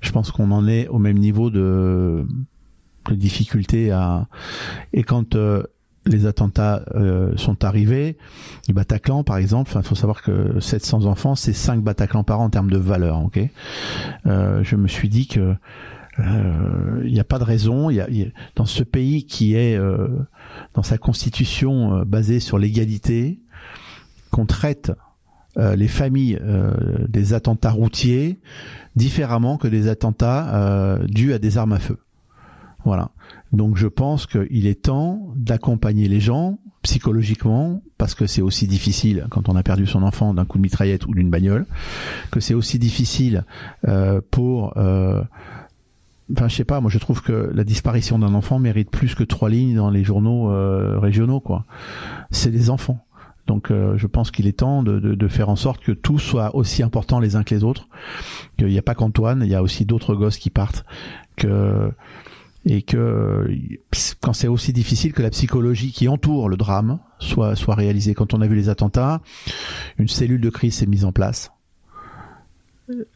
je 0.00 0.10
pense 0.10 0.32
qu'on 0.32 0.50
en 0.50 0.66
est 0.68 0.88
au 0.88 0.98
même 0.98 1.18
niveau 1.18 1.50
de, 1.50 2.26
de 3.08 3.14
difficulté 3.14 3.90
à. 3.90 4.26
Et 4.92 5.02
quand 5.02 5.34
les 6.08 6.26
attentats 6.26 6.84
euh, 6.94 7.36
sont 7.36 7.64
arrivés. 7.64 8.16
Le 8.68 8.74
Bataclan, 8.74 9.24
par 9.24 9.36
exemple, 9.36 9.72
il 9.74 9.82
faut 9.82 9.94
savoir 9.94 10.22
que 10.22 10.60
700 10.60 11.04
enfants, 11.04 11.34
c'est 11.34 11.52
5 11.52 11.82
Bataclan 11.82 12.24
par 12.24 12.40
an 12.40 12.44
en 12.44 12.50
termes 12.50 12.70
de 12.70 12.78
valeur. 12.78 13.22
Ok, 13.22 13.40
euh, 14.26 14.62
je 14.62 14.76
me 14.76 14.88
suis 14.88 15.08
dit 15.08 15.26
que 15.26 15.54
il 16.18 16.24
euh, 16.24 17.10
n'y 17.10 17.20
a 17.20 17.24
pas 17.24 17.38
de 17.38 17.44
raison. 17.44 17.90
Il 17.90 17.96
y 17.96 18.00
a, 18.00 18.26
dans 18.54 18.64
ce 18.64 18.82
pays 18.82 19.26
qui 19.26 19.54
est 19.54 19.78
dans 20.72 20.82
sa 20.82 20.96
constitution 20.96 22.04
basée 22.06 22.40
sur 22.40 22.58
l'égalité, 22.58 23.38
qu'on 24.30 24.46
traite 24.46 24.92
les 25.56 25.88
familles 25.88 26.38
des 27.08 27.34
attentats 27.34 27.70
routiers 27.70 28.38
différemment 28.94 29.58
que 29.58 29.68
des 29.68 29.88
attentats 29.88 30.98
dus 31.06 31.34
à 31.34 31.38
des 31.38 31.58
armes 31.58 31.74
à 31.74 31.78
feu. 31.78 31.98
Voilà. 32.86 33.10
Donc 33.52 33.76
je 33.76 33.86
pense 33.86 34.26
qu'il 34.26 34.66
est 34.66 34.82
temps 34.82 35.32
d'accompagner 35.36 36.08
les 36.08 36.20
gens 36.20 36.58
psychologiquement, 36.86 37.82
parce 37.98 38.14
que 38.14 38.28
c'est 38.28 38.42
aussi 38.42 38.68
difficile 38.68 39.26
quand 39.28 39.48
on 39.48 39.56
a 39.56 39.64
perdu 39.64 39.86
son 39.86 40.04
enfant 40.04 40.32
d'un 40.34 40.44
coup 40.44 40.58
de 40.58 40.62
mitraillette 40.62 41.04
ou 41.06 41.14
d'une 41.14 41.30
bagnole, 41.30 41.66
que 42.30 42.38
c'est 42.38 42.54
aussi 42.54 42.78
difficile 42.78 43.44
euh, 43.88 44.20
pour... 44.30 44.76
Euh, 44.76 45.22
enfin, 46.32 46.46
je 46.46 46.54
sais 46.54 46.64
pas, 46.64 46.80
moi 46.80 46.88
je 46.88 46.98
trouve 46.98 47.22
que 47.22 47.50
la 47.52 47.64
disparition 47.64 48.20
d'un 48.20 48.34
enfant 48.34 48.60
mérite 48.60 48.88
plus 48.88 49.16
que 49.16 49.24
trois 49.24 49.50
lignes 49.50 49.74
dans 49.74 49.90
les 49.90 50.04
journaux 50.04 50.52
euh, 50.52 51.00
régionaux, 51.00 51.40
quoi. 51.40 51.64
C'est 52.30 52.52
des 52.52 52.70
enfants. 52.70 53.04
Donc 53.48 53.70
je 53.70 54.06
pense 54.08 54.32
qu'il 54.32 54.48
est 54.48 54.58
temps 54.58 54.82
de, 54.82 54.98
de, 54.98 55.14
de, 55.14 55.28
faire 55.28 55.48
en 55.48 55.54
sorte 55.54 55.80
que 55.80 55.92
tout 55.92 56.18
soit 56.18 56.56
aussi 56.56 56.82
important 56.82 57.20
les 57.20 57.36
uns 57.36 57.44
que 57.44 57.54
les 57.54 57.62
autres, 57.62 57.86
qu'il 58.58 58.66
n'y 58.66 58.78
a 58.78 58.82
pas 58.82 58.96
qu'Antoine, 58.96 59.40
il 59.44 59.48
y 59.48 59.54
a 59.54 59.62
aussi 59.62 59.84
d'autres 59.84 60.16
gosses 60.16 60.38
qui 60.38 60.50
partent, 60.50 60.84
que 61.36 61.92
et 62.68 62.82
que 62.82 63.48
quand 64.20 64.32
c'est 64.32 64.48
aussi 64.48 64.72
difficile 64.72 65.12
que 65.12 65.22
la 65.22 65.30
psychologie 65.30 65.92
qui 65.92 66.08
entoure 66.08 66.48
le 66.48 66.56
drame 66.56 66.98
soit 67.20 67.54
soit 67.54 67.76
réalisée. 67.76 68.14
Quand 68.14 68.34
on 68.34 68.40
a 68.40 68.46
vu 68.46 68.56
les 68.56 68.68
attentats, 68.68 69.22
une 69.98 70.08
cellule 70.08 70.40
de 70.40 70.50
crise 70.50 70.74
s'est 70.74 70.86
mise 70.86 71.04
en 71.04 71.12
place. 71.12 71.52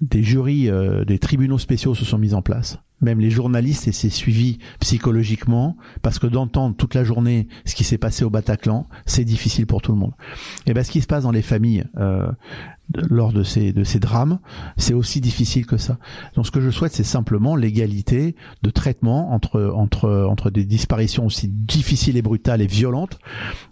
Des 0.00 0.22
jurys, 0.22 0.70
euh, 0.70 1.04
des 1.04 1.18
tribunaux 1.18 1.58
spéciaux 1.58 1.94
se 1.94 2.04
sont 2.04 2.18
mis 2.18 2.32
en 2.32 2.42
place. 2.42 2.78
Même 3.00 3.20
les 3.20 3.30
journalistes 3.30 3.88
essaient 3.88 4.10
suivis 4.10 4.58
psychologiquement 4.78 5.76
parce 6.02 6.18
que 6.18 6.26
d'entendre 6.26 6.76
toute 6.76 6.94
la 6.94 7.04
journée 7.04 7.48
ce 7.64 7.74
qui 7.74 7.84
s'est 7.84 7.98
passé 7.98 8.24
au 8.24 8.30
Bataclan, 8.30 8.86
c'est 9.06 9.24
difficile 9.24 9.66
pour 9.66 9.82
tout 9.82 9.92
le 9.92 9.98
monde. 9.98 10.12
Et 10.66 10.74
ben 10.74 10.84
ce 10.84 10.90
qui 10.90 11.00
se 11.00 11.06
passe 11.06 11.24
dans 11.24 11.30
les 11.30 11.42
familles 11.42 11.84
euh, 11.98 12.30
lors 13.08 13.32
de 13.32 13.42
ces 13.42 13.72
de 13.72 13.84
ces 13.84 14.00
drames, 14.00 14.38
c'est 14.76 14.94
aussi 14.94 15.20
difficile 15.20 15.66
que 15.66 15.76
ça. 15.76 15.98
Donc 16.34 16.46
ce 16.46 16.50
que 16.50 16.60
je 16.60 16.70
souhaite, 16.70 16.92
c'est 16.92 17.04
simplement 17.04 17.56
l'égalité 17.56 18.36
de 18.62 18.70
traitement 18.70 19.32
entre 19.32 19.72
entre 19.74 20.26
entre 20.28 20.50
des 20.50 20.64
disparitions 20.64 21.26
aussi 21.26 21.48
difficiles 21.48 22.16
et 22.16 22.22
brutales 22.22 22.60
et 22.60 22.66
violentes 22.66 23.18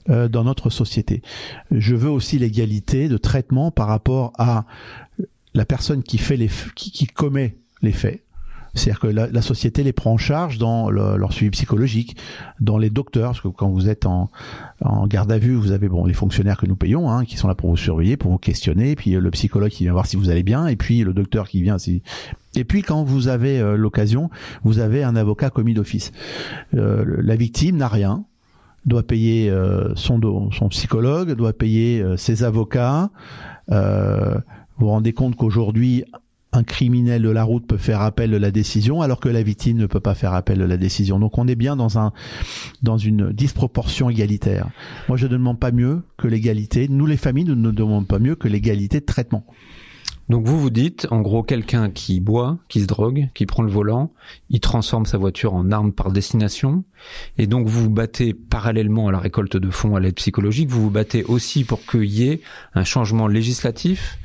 euh, 0.08 0.28
dans 0.28 0.44
notre 0.44 0.70
société. 0.70 1.22
Je 1.70 1.94
veux 1.94 2.10
aussi 2.10 2.38
l'égalité 2.38 3.08
de 3.08 3.18
traitement 3.18 3.70
par 3.70 3.88
rapport 3.88 4.32
à 4.38 4.64
la 5.54 5.64
personne 5.64 6.02
qui 6.02 6.18
fait 6.18 6.36
les 6.36 6.50
qui, 6.74 6.90
qui 6.92 7.06
commet 7.06 7.58
les 7.82 7.92
faits 7.92 8.22
c'est-à-dire 8.74 9.00
que 9.00 9.06
la, 9.06 9.42
société 9.42 9.82
les 9.82 9.92
prend 9.92 10.12
en 10.12 10.18
charge 10.18 10.58
dans 10.58 10.90
leur 10.90 11.32
suivi 11.32 11.50
psychologique, 11.50 12.16
dans 12.60 12.78
les 12.78 12.90
docteurs, 12.90 13.30
parce 13.30 13.40
que 13.40 13.48
quand 13.48 13.68
vous 13.68 13.88
êtes 13.88 14.06
en, 14.06 14.28
garde 15.06 15.30
à 15.32 15.38
vue, 15.38 15.54
vous 15.54 15.72
avez 15.72 15.88
bon 15.88 16.04
les 16.04 16.14
fonctionnaires 16.14 16.58
que 16.58 16.66
nous 16.66 16.76
payons, 16.76 17.10
hein, 17.10 17.24
qui 17.24 17.36
sont 17.36 17.48
là 17.48 17.54
pour 17.54 17.70
vous 17.70 17.76
surveiller, 17.76 18.16
pour 18.16 18.30
vous 18.30 18.38
questionner, 18.38 18.94
puis 18.94 19.14
euh, 19.14 19.20
le 19.20 19.30
psychologue 19.30 19.70
qui 19.70 19.84
vient 19.84 19.92
voir 19.92 20.06
si 20.06 20.16
vous 20.16 20.30
allez 20.30 20.42
bien, 20.42 20.66
et 20.66 20.76
puis 20.76 21.02
le 21.02 21.12
docteur 21.12 21.48
qui 21.48 21.62
vient 21.62 21.78
si 21.78 22.02
et 22.56 22.64
puis 22.64 22.82
quand 22.82 23.04
vous 23.04 23.28
avez 23.28 23.60
euh, 23.60 23.76
l'occasion, 23.76 24.30
vous 24.64 24.78
avez 24.78 25.04
un 25.04 25.16
avocat 25.16 25.50
commis 25.50 25.74
d'office. 25.74 26.12
Euh, 26.74 27.04
la 27.22 27.36
victime 27.36 27.76
n'a 27.76 27.88
rien, 27.88 28.24
doit 28.86 29.02
payer 29.02 29.52
son, 29.96 30.50
son 30.50 30.68
psychologue, 30.68 31.32
doit 31.32 31.52
payer 31.52 32.02
ses 32.16 32.42
avocats. 32.42 33.10
vous 33.68 33.76
vous 34.78 34.88
rendez 34.88 35.12
compte 35.12 35.36
qu'aujourd'hui, 35.36 36.04
un 36.52 36.64
criminel 36.64 37.22
de 37.22 37.28
la 37.28 37.44
route 37.44 37.66
peut 37.66 37.76
faire 37.76 38.00
appel 38.00 38.30
de 38.30 38.36
la 38.36 38.50
décision 38.50 39.02
alors 39.02 39.20
que 39.20 39.28
la 39.28 39.42
victime 39.42 39.76
ne 39.76 39.86
peut 39.86 40.00
pas 40.00 40.14
faire 40.14 40.32
appel 40.32 40.58
de 40.58 40.64
la 40.64 40.76
décision. 40.76 41.18
Donc 41.18 41.36
on 41.38 41.46
est 41.46 41.54
bien 41.54 41.76
dans 41.76 41.98
un 41.98 42.12
dans 42.82 42.96
une 42.96 43.32
disproportion 43.32 44.08
égalitaire. 44.08 44.68
Moi 45.08 45.16
je 45.16 45.26
ne 45.26 45.32
demande 45.32 45.58
pas 45.58 45.72
mieux 45.72 46.02
que 46.16 46.26
l'égalité. 46.26 46.88
Nous 46.88 47.06
les 47.06 47.16
familles 47.16 47.44
nous 47.44 47.54
ne 47.54 47.70
demandons 47.70 48.06
pas 48.06 48.18
mieux 48.18 48.34
que 48.34 48.48
l'égalité 48.48 49.00
de 49.00 49.04
traitement. 49.04 49.44
Donc 50.28 50.46
vous 50.46 50.60
vous 50.60 50.70
dites, 50.70 51.06
en 51.10 51.22
gros, 51.22 51.42
quelqu'un 51.42 51.90
qui 51.90 52.20
boit, 52.20 52.58
qui 52.68 52.82
se 52.82 52.86
drogue, 52.86 53.28
qui 53.32 53.46
prend 53.46 53.62
le 53.62 53.70
volant, 53.70 54.12
il 54.50 54.60
transforme 54.60 55.06
sa 55.06 55.16
voiture 55.16 55.54
en 55.54 55.72
arme 55.72 55.92
par 55.92 56.12
destination, 56.12 56.84
et 57.38 57.46
donc 57.46 57.66
vous 57.66 57.84
vous 57.84 57.90
battez 57.90 58.34
parallèlement 58.34 59.08
à 59.08 59.12
la 59.12 59.18
récolte 59.18 59.56
de 59.56 59.70
fonds 59.70 59.96
à 59.96 60.00
l'aide 60.00 60.16
psychologique, 60.16 60.68
vous 60.68 60.82
vous 60.82 60.90
battez 60.90 61.24
aussi 61.24 61.64
pour 61.64 61.84
qu'il 61.86 62.04
y 62.04 62.28
ait 62.28 62.42
un 62.74 62.84
changement 62.84 63.26
législatif 63.26 64.18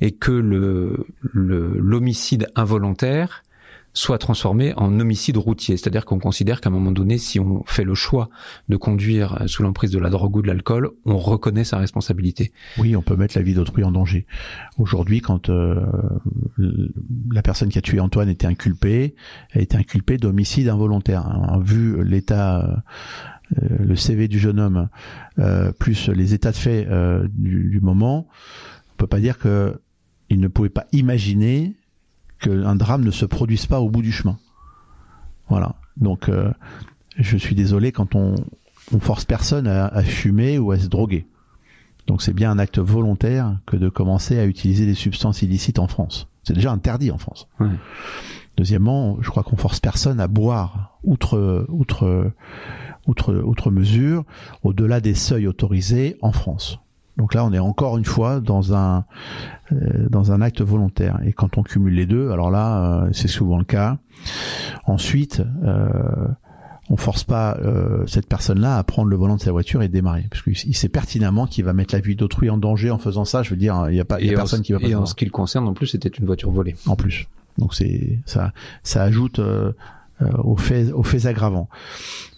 et 0.00 0.12
que 0.12 0.32
le 0.32 1.06
l'homicide 1.34 2.48
involontaire 2.56 3.42
soit 3.92 4.18
transformé 4.18 4.72
en 4.76 5.00
homicide 5.00 5.36
routier. 5.36 5.76
C'est-à-dire 5.76 6.04
qu'on 6.04 6.18
considère 6.18 6.60
qu'à 6.60 6.68
un 6.68 6.72
moment 6.72 6.92
donné, 6.92 7.18
si 7.18 7.40
on 7.40 7.64
fait 7.66 7.84
le 7.84 7.94
choix 7.94 8.28
de 8.68 8.76
conduire 8.76 9.42
sous 9.46 9.62
l'emprise 9.62 9.90
de 9.90 9.98
la 9.98 10.10
drogue 10.10 10.36
ou 10.36 10.42
de 10.42 10.46
l'alcool, 10.46 10.90
on 11.04 11.16
reconnaît 11.16 11.64
sa 11.64 11.78
responsabilité. 11.78 12.52
Oui, 12.78 12.94
on 12.94 13.02
peut 13.02 13.16
mettre 13.16 13.36
la 13.36 13.42
vie 13.42 13.54
d'autrui 13.54 13.82
en 13.84 13.92
danger. 13.92 14.26
Aujourd'hui, 14.78 15.20
quand 15.20 15.50
euh, 15.50 15.80
la 17.32 17.42
personne 17.42 17.68
qui 17.68 17.78
a 17.78 17.82
tué 17.82 18.00
Antoine 18.00 18.28
était 18.28 18.46
inculpée, 18.46 19.14
elle 19.52 19.62
était 19.62 19.76
inculpée 19.76 20.18
d'homicide 20.18 20.68
involontaire. 20.68 21.26
Hein. 21.26 21.60
Vu 21.64 22.02
l'état 22.04 22.82
euh, 23.60 23.66
le 23.80 23.96
CV 23.96 24.28
du 24.28 24.38
jeune 24.38 24.60
homme, 24.60 24.88
euh, 25.38 25.72
plus 25.72 26.08
les 26.08 26.34
états 26.34 26.52
de 26.52 26.56
fait 26.56 26.86
du, 27.34 27.70
du 27.70 27.80
moment, 27.80 28.28
peut 29.00 29.06
pas 29.06 29.20
dire 29.20 29.38
que 29.38 29.80
il 30.28 30.40
ne 30.40 30.48
pouvait 30.48 30.68
pas 30.68 30.86
imaginer 30.92 31.74
qu'un 32.40 32.76
drame 32.76 33.04
ne 33.04 33.10
se 33.10 33.24
produise 33.24 33.66
pas 33.66 33.80
au 33.80 33.90
bout 33.90 34.02
du 34.02 34.12
chemin. 34.12 34.38
Voilà. 35.48 35.74
Donc, 35.96 36.28
euh, 36.28 36.50
je 37.16 37.36
suis 37.36 37.54
désolé 37.54 37.92
quand 37.92 38.14
on, 38.14 38.34
on 38.92 39.00
force 39.00 39.24
personne 39.24 39.66
à, 39.66 40.02
fumer 40.02 40.58
ou 40.58 40.72
à 40.72 40.78
se 40.78 40.86
droguer. 40.86 41.26
Donc, 42.06 42.22
c'est 42.22 42.32
bien 42.32 42.50
un 42.50 42.58
acte 42.58 42.78
volontaire 42.78 43.58
que 43.66 43.76
de 43.76 43.88
commencer 43.88 44.38
à 44.38 44.46
utiliser 44.46 44.86
des 44.86 44.94
substances 44.94 45.42
illicites 45.42 45.78
en 45.78 45.86
France. 45.86 46.28
C'est 46.42 46.54
déjà 46.54 46.72
interdit 46.72 47.10
en 47.10 47.18
France. 47.18 47.46
Deuxièmement, 48.56 49.18
je 49.20 49.30
crois 49.30 49.42
qu'on 49.42 49.56
force 49.56 49.80
personne 49.80 50.20
à 50.20 50.26
boire 50.26 50.98
outre 51.04 51.66
outre 51.68 52.32
outre 53.06 53.34
outre 53.34 53.70
mesure, 53.70 54.24
au-delà 54.62 55.00
des 55.00 55.14
seuils 55.14 55.46
autorisés 55.46 56.16
en 56.22 56.32
France. 56.32 56.80
Donc 57.20 57.34
là, 57.34 57.44
on 57.44 57.52
est 57.52 57.58
encore 57.58 57.98
une 57.98 58.06
fois 58.06 58.40
dans 58.40 58.74
un 58.74 59.04
euh, 59.72 60.08
dans 60.08 60.32
un 60.32 60.40
acte 60.40 60.62
volontaire. 60.62 61.20
Et 61.22 61.34
quand 61.34 61.58
on 61.58 61.62
cumule 61.62 61.92
les 61.92 62.06
deux, 62.06 62.30
alors 62.30 62.50
là, 62.50 63.02
euh, 63.04 63.10
c'est 63.12 63.28
souvent 63.28 63.58
le 63.58 63.64
cas. 63.64 63.98
Ensuite, 64.86 65.42
euh, 65.62 65.90
on 66.88 66.96
force 66.96 67.22
pas 67.22 67.58
euh, 67.58 68.06
cette 68.06 68.26
personne-là 68.26 68.78
à 68.78 68.82
prendre 68.84 69.10
le 69.10 69.16
volant 69.16 69.36
de 69.36 69.42
sa 69.42 69.52
voiture 69.52 69.82
et 69.82 69.88
démarrer, 69.88 70.26
parce 70.30 70.42
qu'il 70.42 70.74
sait 70.74 70.88
pertinemment 70.88 71.46
qu'il 71.46 71.66
va 71.66 71.74
mettre 71.74 71.94
la 71.94 72.00
vie 72.00 72.16
d'autrui 72.16 72.48
en 72.48 72.56
danger 72.56 72.90
en 72.90 72.96
faisant 72.96 73.26
ça. 73.26 73.42
Je 73.42 73.50
veux 73.50 73.56
dire, 73.56 73.88
il 73.90 73.96
y 73.96 74.00
a 74.00 74.06
pas, 74.06 74.18
il 74.18 74.26
y 74.26 74.30
a 74.30 74.36
personne 74.36 74.62
qui 74.62 74.72
va. 74.72 74.80
Pas 74.80 74.88
et 74.88 74.94
en 74.94 75.04
ce 75.04 75.14
qui 75.14 75.26
le 75.26 75.30
concerne, 75.30 75.68
en 75.68 75.74
plus, 75.74 75.88
c'était 75.88 76.08
une 76.08 76.24
voiture 76.24 76.50
volée. 76.50 76.74
En 76.86 76.96
plus, 76.96 77.28
donc 77.58 77.74
c'est 77.74 78.18
ça, 78.24 78.54
ça 78.82 79.02
ajoute. 79.02 79.40
Euh, 79.40 79.72
euh, 80.22 80.28
aux 80.44 80.56
faits 80.56 80.92
aux 80.92 81.02
faits 81.02 81.24
aggravants. 81.24 81.68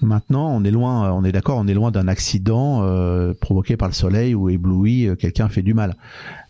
Maintenant, 0.03 0.49
on 0.49 0.65
est 0.65 0.71
loin, 0.71 1.13
on 1.13 1.25
est 1.25 1.31
d'accord, 1.31 1.59
on 1.59 1.69
est 1.69 1.75
loin 1.75 1.93
d'un 1.93 2.09
accident 2.09 2.83
euh, 2.83 3.35
provoqué 3.35 3.77
par 3.77 3.89
le 3.89 3.95
soleil 3.95 4.35
ou 4.35 4.51
ébloui, 4.51 5.07
euh, 5.07 5.15
quelqu'un 5.15 5.49
fait 5.49 5.63
du 5.63 5.75
mal. 5.75 5.97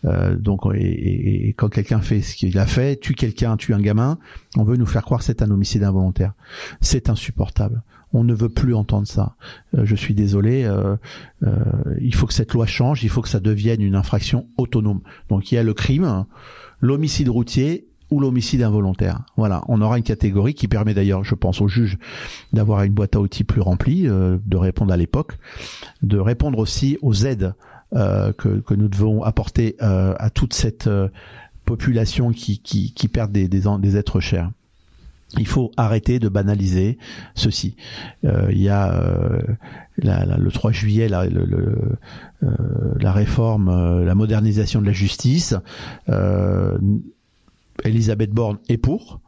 Euh, 0.05 0.35
donc, 0.35 0.61
et, 0.73 1.49
et, 1.49 1.53
quand 1.53 1.69
quelqu'un 1.69 2.01
fait 2.01 2.21
ce 2.21 2.35
qu'il 2.35 2.57
a 2.57 2.65
fait, 2.65 2.99
tue 2.99 3.13
quelqu'un, 3.13 3.55
tue 3.55 3.73
un 3.73 3.79
gamin, 3.79 4.17
on 4.57 4.63
veut 4.63 4.75
nous 4.75 4.87
faire 4.87 5.03
croire 5.03 5.21
c'est 5.21 5.43
un 5.43 5.51
homicide 5.51 5.83
involontaire. 5.83 6.33
C'est 6.81 7.09
insupportable. 7.09 7.83
On 8.11 8.23
ne 8.23 8.33
veut 8.33 8.49
plus 8.49 8.75
entendre 8.75 9.07
ça. 9.07 9.35
je 9.73 9.95
suis 9.95 10.13
désolé. 10.13 10.69
il 11.99 12.13
faut 12.13 12.27
que 12.27 12.33
cette 12.33 12.53
loi 12.53 12.67
change. 12.67 13.03
Il 13.03 13.09
faut 13.09 13.23
que 13.23 13.29
ça 13.29 13.39
devienne 13.39 13.81
une 13.81 13.95
infraction 13.95 14.45
autonome. 14.57 15.01
Donc, 15.29 15.51
il 15.51 15.55
y 15.55 15.57
a 15.57 15.63
le 15.63 15.73
crime, 15.73 16.25
l'homicide 16.79 17.29
routier 17.29 17.87
ou 18.11 18.19
l'homicide 18.19 18.61
involontaire. 18.61 19.21
Voilà, 19.37 19.63
on 19.67 19.81
aura 19.81 19.97
une 19.97 20.03
catégorie 20.03 20.53
qui 20.53 20.67
permet 20.67 20.93
d'ailleurs, 20.93 21.23
je 21.23 21.35
pense, 21.35 21.61
au 21.61 21.67
juge 21.67 21.97
d'avoir 22.51 22.83
une 22.83 22.93
boîte 22.93 23.15
à 23.15 23.19
outils 23.19 23.43
plus 23.43 23.61
remplie, 23.61 24.07
euh, 24.07 24.37
de 24.45 24.57
répondre 24.57 24.93
à 24.93 24.97
l'époque, 24.97 25.37
de 26.01 26.17
répondre 26.17 26.59
aussi 26.59 26.97
aux 27.01 27.13
aides 27.13 27.53
euh, 27.95 28.33
que, 28.33 28.73
nous 28.73 28.87
devons 28.87 29.23
apporter 29.23 29.75
euh, 29.81 30.15
à 30.19 30.29
toute 30.29 30.53
cette 30.53 30.89
population 31.65 32.31
qui, 32.31 33.09
perd 33.11 33.31
des, 33.31 33.97
êtres 33.97 34.19
chers. 34.19 34.51
Il 35.39 35.47
faut 35.47 35.71
arrêter 35.77 36.19
de 36.19 36.29
banaliser 36.29 36.99
ceci. 37.33 37.75
il 38.21 38.61
y 38.61 38.69
a 38.69 39.01
le 39.97 40.51
3 40.51 40.71
juillet 40.71 41.09
la, 41.09 41.25
le, 41.25 41.97
la 42.41 43.11
réforme, 43.11 44.03
la 44.03 44.13
modernisation 44.13 44.79
de 44.79 44.85
la 44.85 44.91
justice. 44.91 45.55
Elisabeth 47.83 48.31
Borne 48.31 48.59
est 48.69 48.77
pour, 48.77 49.19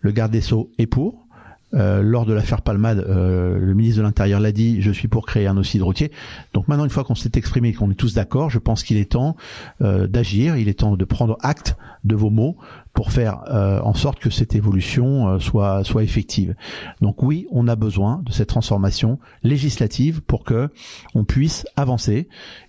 le 0.00 0.12
garde 0.12 0.32
des 0.32 0.40
Sceaux 0.40 0.70
est 0.78 0.86
pour. 0.86 1.26
Euh, 1.72 2.02
lors 2.02 2.26
de 2.26 2.32
l'affaire 2.32 2.62
Palmade, 2.62 2.98
euh, 2.98 3.56
le 3.56 3.74
ministre 3.74 3.98
de 3.98 4.02
l'Intérieur 4.02 4.40
l'a 4.40 4.50
dit, 4.50 4.82
je 4.82 4.90
suis 4.90 5.06
pour 5.06 5.24
créer 5.24 5.46
un 5.46 5.54
de 5.54 5.82
routier. 5.82 6.10
Donc 6.52 6.66
maintenant, 6.66 6.84
une 6.84 6.90
fois 6.90 7.04
qu'on 7.04 7.14
s'est 7.14 7.30
exprimé 7.34 7.68
et 7.68 7.72
qu'on 7.72 7.90
est 7.92 7.94
tous 7.94 8.14
d'accord, 8.14 8.50
je 8.50 8.58
pense 8.58 8.82
qu'il 8.82 8.96
est 8.96 9.12
temps 9.12 9.36
euh, 9.80 10.08
d'agir, 10.08 10.56
il 10.56 10.68
est 10.68 10.80
temps 10.80 10.96
de 10.96 11.04
prendre 11.04 11.38
acte 11.42 11.76
de 12.02 12.16
vos 12.16 12.30
mots 12.30 12.56
pour 12.92 13.12
faire 13.12 13.42
en 13.84 13.94
sorte 13.94 14.18
que 14.18 14.30
cette 14.30 14.54
évolution 14.54 15.38
soit 15.38 15.84
soit 15.84 16.02
effective. 16.02 16.54
Donc 17.02 17.22
oui, 17.22 17.46
on 17.52 17.68
a 17.68 17.76
besoin 17.76 18.22
de 18.24 18.32
cette 18.32 18.48
transformation 18.48 19.18
législative 19.42 20.22
pour 20.22 20.44
que 20.44 20.70
on 21.14 21.24
puisse 21.24 21.66
avancer 21.76 22.26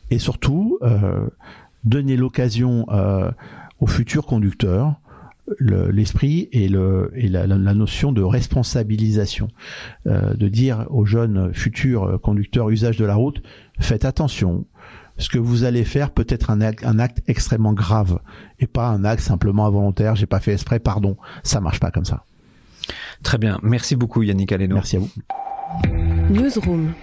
et 0.10 0.20
surtout 0.20 0.80
donner 1.86 2.18
l'occasion 2.18 2.86
aux 3.80 3.88
futurs 3.88 4.26
conducteurs 4.26 5.01
l'esprit 5.60 6.50
et, 6.52 6.68
le, 6.68 7.12
et 7.16 7.28
la, 7.28 7.48
la, 7.48 7.74
notion 7.74 8.12
de 8.12 8.22
responsabilisation, 8.22 9.48
euh, 10.08 10.34
de 10.34 10.48
dire 10.48 10.86
aux 10.90 11.06
jeunes 11.06 11.54
futurs 11.54 12.20
conducteurs 12.22 12.70
usage 12.70 12.98
de 12.98 13.06
la 13.06 13.16
route, 13.16 13.42
faites 13.80 14.06
attention, 14.06 14.66
ce 15.18 15.30
que 15.30 15.38
vous 15.38 15.64
allez 15.64 15.84
faire 15.84 16.12
peut 16.12 16.26
être 16.28 16.50
un 16.50 16.62
acte, 16.62 16.86
un 16.86 17.00
acte 17.00 17.22
extrêmement 17.28 17.74
grave 17.74 18.20
et 18.60 18.68
pas 18.68 18.88
un 18.88 19.04
acte 19.04 19.22
simplement 19.22 19.66
involontaire, 19.68 20.16
j'ai 20.16 20.26
pas 20.26 20.40
fait 20.40 20.54
exprès, 20.54 20.80
pardon, 20.80 21.18
ça 21.44 21.62
marche 21.62 21.80
pas 21.80 21.92
comme 21.92 22.06
ça. 22.06 22.26
Très 23.24 23.38
bien, 23.38 23.60
merci 23.62 23.96
beaucoup 23.96 24.24
Yannick 24.24 24.52
Aleno. 24.52 24.76
Merci 24.76 24.98
à 24.98 25.00
vous. 25.00 25.12
Newsroom. 26.32 26.94